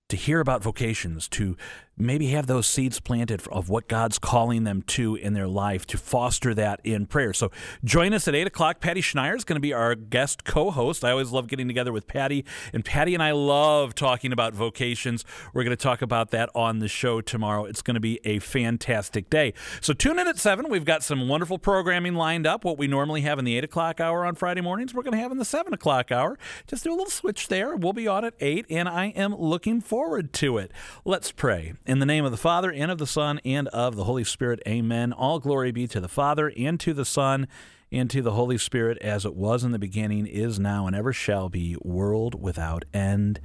to 0.09 0.15
hear 0.15 0.39
about 0.39 0.61
vocations, 0.61 1.27
to 1.29 1.57
maybe 1.97 2.27
have 2.27 2.47
those 2.47 2.67
seeds 2.67 2.99
planted 2.99 3.47
of 3.47 3.69
what 3.69 3.87
God's 3.87 4.19
calling 4.19 4.63
them 4.63 4.81
to 4.83 5.15
in 5.15 5.33
their 5.33 5.47
life 5.47 5.85
to 5.87 5.97
foster 5.97 6.53
that 6.53 6.81
in 6.83 7.05
prayer. 7.05 7.33
So 7.33 7.51
join 7.83 8.13
us 8.13 8.27
at 8.27 8.35
8 8.35 8.47
o'clock. 8.47 8.79
Patty 8.79 9.01
Schneier 9.01 9.35
is 9.35 9.43
going 9.43 9.55
to 9.55 9.61
be 9.61 9.73
our 9.73 9.95
guest 9.95 10.43
co 10.43 10.71
host. 10.71 11.03
I 11.03 11.11
always 11.11 11.31
love 11.31 11.47
getting 11.47 11.67
together 11.67 11.91
with 11.91 12.07
Patty, 12.07 12.45
and 12.73 12.83
Patty 12.83 13.13
and 13.13 13.23
I 13.23 13.31
love 13.31 13.95
talking 13.95 14.31
about 14.31 14.53
vocations. 14.53 15.23
We're 15.53 15.63
going 15.63 15.75
to 15.75 15.81
talk 15.81 16.01
about 16.01 16.31
that 16.31 16.49
on 16.53 16.79
the 16.79 16.87
show 16.87 17.21
tomorrow. 17.21 17.65
It's 17.65 17.81
going 17.81 17.95
to 17.95 18.01
be 18.01 18.19
a 18.25 18.39
fantastic 18.39 19.29
day. 19.29 19.53
So 19.81 19.93
tune 19.93 20.19
in 20.19 20.27
at 20.27 20.37
7. 20.37 20.69
We've 20.69 20.85
got 20.85 21.03
some 21.03 21.27
wonderful 21.27 21.57
programming 21.57 22.15
lined 22.15 22.45
up. 22.45 22.65
What 22.65 22.77
we 22.77 22.87
normally 22.87 23.21
have 23.21 23.39
in 23.39 23.45
the 23.45 23.57
8 23.57 23.63
o'clock 23.63 23.99
hour 23.99 24.25
on 24.25 24.35
Friday 24.35 24.61
mornings, 24.61 24.93
we're 24.93 25.03
going 25.03 25.13
to 25.13 25.19
have 25.19 25.31
in 25.31 25.37
the 25.37 25.45
7 25.45 25.73
o'clock 25.73 26.11
hour. 26.11 26.37
Just 26.67 26.83
do 26.83 26.91
a 26.91 26.95
little 26.95 27.09
switch 27.09 27.47
there. 27.47 27.75
We'll 27.75 27.93
be 27.93 28.07
on 28.07 28.25
at 28.25 28.33
8, 28.39 28.65
and 28.69 28.89
I 28.89 29.07
am 29.07 29.35
looking 29.35 29.81
forward 29.81 30.33
to 30.33 30.57
it. 30.57 30.71
Let's 31.05 31.31
pray. 31.31 31.73
In 31.85 31.99
the 31.99 32.05
name 32.07 32.25
of 32.25 32.31
the 32.31 32.37
Father, 32.37 32.71
and 32.71 32.89
of 32.89 32.97
the 32.97 33.05
Son, 33.05 33.39
and 33.45 33.67
of 33.67 33.95
the 33.95 34.05
Holy 34.05 34.23
Spirit, 34.23 34.59
amen. 34.67 35.13
All 35.13 35.37
glory 35.37 35.71
be 35.71 35.87
to 35.89 35.99
the 35.99 36.07
Father, 36.07 36.51
and 36.57 36.79
to 36.79 36.95
the 36.95 37.05
Son, 37.05 37.47
and 37.91 38.09
to 38.09 38.23
the 38.23 38.31
Holy 38.31 38.57
Spirit, 38.57 38.97
as 39.01 39.23
it 39.23 39.35
was 39.35 39.63
in 39.63 39.71
the 39.71 39.77
beginning, 39.77 40.25
is 40.25 40.59
now, 40.59 40.87
and 40.87 40.95
ever 40.95 41.13
shall 41.13 41.47
be, 41.47 41.77
world 41.83 42.41
without 42.41 42.85
end. 42.91 43.39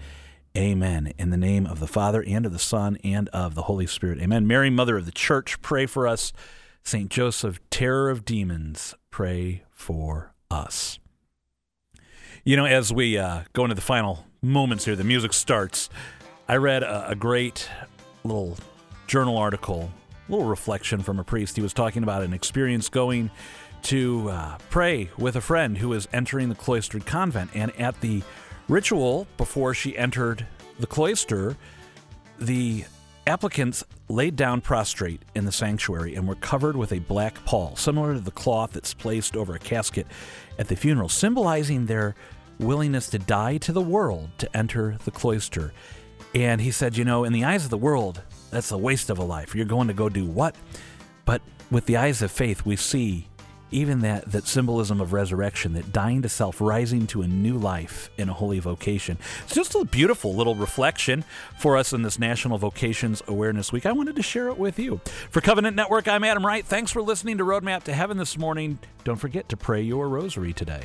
Amen. 0.56 1.12
In 1.18 1.28
the 1.28 1.36
name 1.36 1.66
of 1.66 1.80
the 1.80 1.86
Father, 1.86 2.24
and 2.26 2.46
of 2.46 2.52
the 2.52 2.58
Son, 2.58 2.96
and 3.04 3.28
of 3.28 3.54
the 3.54 3.64
Holy 3.64 3.86
Spirit. 3.86 4.18
Amen. 4.22 4.46
Mary, 4.46 4.70
Mother 4.70 4.96
of 4.96 5.04
the 5.04 5.12
Church, 5.12 5.60
pray 5.60 5.84
for 5.84 6.08
us. 6.08 6.32
St. 6.82 7.10
Joseph, 7.10 7.60
terror 7.68 8.08
of 8.08 8.24
demons, 8.24 8.94
pray 9.10 9.64
for 9.68 10.32
us. 10.50 10.98
You 12.42 12.56
know, 12.56 12.64
as 12.64 12.90
we 12.90 13.18
uh, 13.18 13.42
go 13.52 13.64
into 13.64 13.74
the 13.74 13.82
final 13.82 14.24
moments 14.40 14.86
here, 14.86 14.96
the 14.96 15.04
music 15.04 15.34
starts. 15.34 15.90
I 16.48 16.56
read 16.56 16.82
a, 16.82 17.10
a 17.10 17.14
great 17.14 17.68
little 18.24 18.56
journal 19.06 19.36
article, 19.36 19.90
little 20.28 20.46
reflection 20.46 21.02
from 21.02 21.18
a 21.18 21.24
priest. 21.24 21.56
He 21.56 21.62
was 21.62 21.72
talking 21.72 22.02
about 22.02 22.22
an 22.22 22.32
experience 22.32 22.88
going 22.88 23.30
to 23.82 24.28
uh, 24.30 24.58
pray 24.68 25.10
with 25.18 25.36
a 25.36 25.40
friend 25.40 25.78
who 25.78 25.88
was 25.88 26.08
entering 26.12 26.48
the 26.48 26.54
cloistered 26.54 27.06
convent. 27.06 27.50
And 27.54 27.74
at 27.80 28.00
the 28.00 28.22
ritual 28.68 29.26
before 29.36 29.74
she 29.74 29.96
entered 29.96 30.46
the 30.78 30.86
cloister, 30.86 31.56
the 32.38 32.84
applicants 33.26 33.84
laid 34.08 34.36
down 34.36 34.60
prostrate 34.60 35.22
in 35.34 35.44
the 35.44 35.52
sanctuary 35.52 36.14
and 36.14 36.26
were 36.26 36.34
covered 36.36 36.76
with 36.76 36.92
a 36.92 36.98
black 37.00 37.44
pall, 37.44 37.76
similar 37.76 38.14
to 38.14 38.20
the 38.20 38.30
cloth 38.30 38.72
that's 38.72 38.94
placed 38.94 39.36
over 39.36 39.54
a 39.54 39.58
casket 39.58 40.06
at 40.58 40.68
the 40.68 40.76
funeral, 40.76 41.08
symbolizing 41.08 41.86
their 41.86 42.14
willingness 42.58 43.08
to 43.08 43.18
die 43.18 43.56
to 43.58 43.72
the 43.72 43.80
world 43.80 44.28
to 44.38 44.56
enter 44.56 44.96
the 45.04 45.10
cloister. 45.10 45.72
And 46.34 46.60
he 46.60 46.70
said, 46.70 46.96
You 46.96 47.04
know, 47.04 47.24
in 47.24 47.32
the 47.32 47.44
eyes 47.44 47.64
of 47.64 47.70
the 47.70 47.78
world, 47.78 48.22
that's 48.50 48.70
a 48.70 48.78
waste 48.78 49.10
of 49.10 49.18
a 49.18 49.24
life. 49.24 49.54
You're 49.54 49.66
going 49.66 49.88
to 49.88 49.94
go 49.94 50.08
do 50.08 50.24
what? 50.24 50.54
But 51.24 51.42
with 51.70 51.86
the 51.86 51.96
eyes 51.96 52.22
of 52.22 52.30
faith, 52.30 52.64
we 52.64 52.76
see 52.76 53.28
even 53.72 54.00
that, 54.00 54.30
that 54.30 54.46
symbolism 54.46 55.00
of 55.00 55.12
resurrection, 55.12 55.74
that 55.74 55.92
dying 55.92 56.22
to 56.22 56.28
self, 56.28 56.60
rising 56.60 57.06
to 57.08 57.22
a 57.22 57.26
new 57.26 57.56
life 57.56 58.10
in 58.18 58.28
a 58.28 58.32
holy 58.32 58.58
vocation. 58.58 59.16
It's 59.44 59.54
just 59.54 59.74
a 59.74 59.84
beautiful 59.84 60.34
little 60.34 60.54
reflection 60.54 61.24
for 61.58 61.76
us 61.76 61.92
in 61.92 62.02
this 62.02 62.18
National 62.18 62.58
Vocations 62.58 63.22
Awareness 63.28 63.72
Week. 63.72 63.86
I 63.86 63.92
wanted 63.92 64.16
to 64.16 64.22
share 64.22 64.48
it 64.48 64.58
with 64.58 64.78
you. 64.78 65.00
For 65.30 65.40
Covenant 65.40 65.76
Network, 65.76 66.08
I'm 66.08 66.24
Adam 66.24 66.44
Wright. 66.44 66.64
Thanks 66.64 66.90
for 66.90 67.02
listening 67.02 67.38
to 67.38 67.44
Roadmap 67.44 67.84
to 67.84 67.92
Heaven 67.92 68.16
this 68.16 68.36
morning. 68.36 68.78
Don't 69.04 69.16
forget 69.16 69.48
to 69.50 69.56
pray 69.56 69.82
your 69.82 70.08
rosary 70.08 70.52
today. 70.52 70.82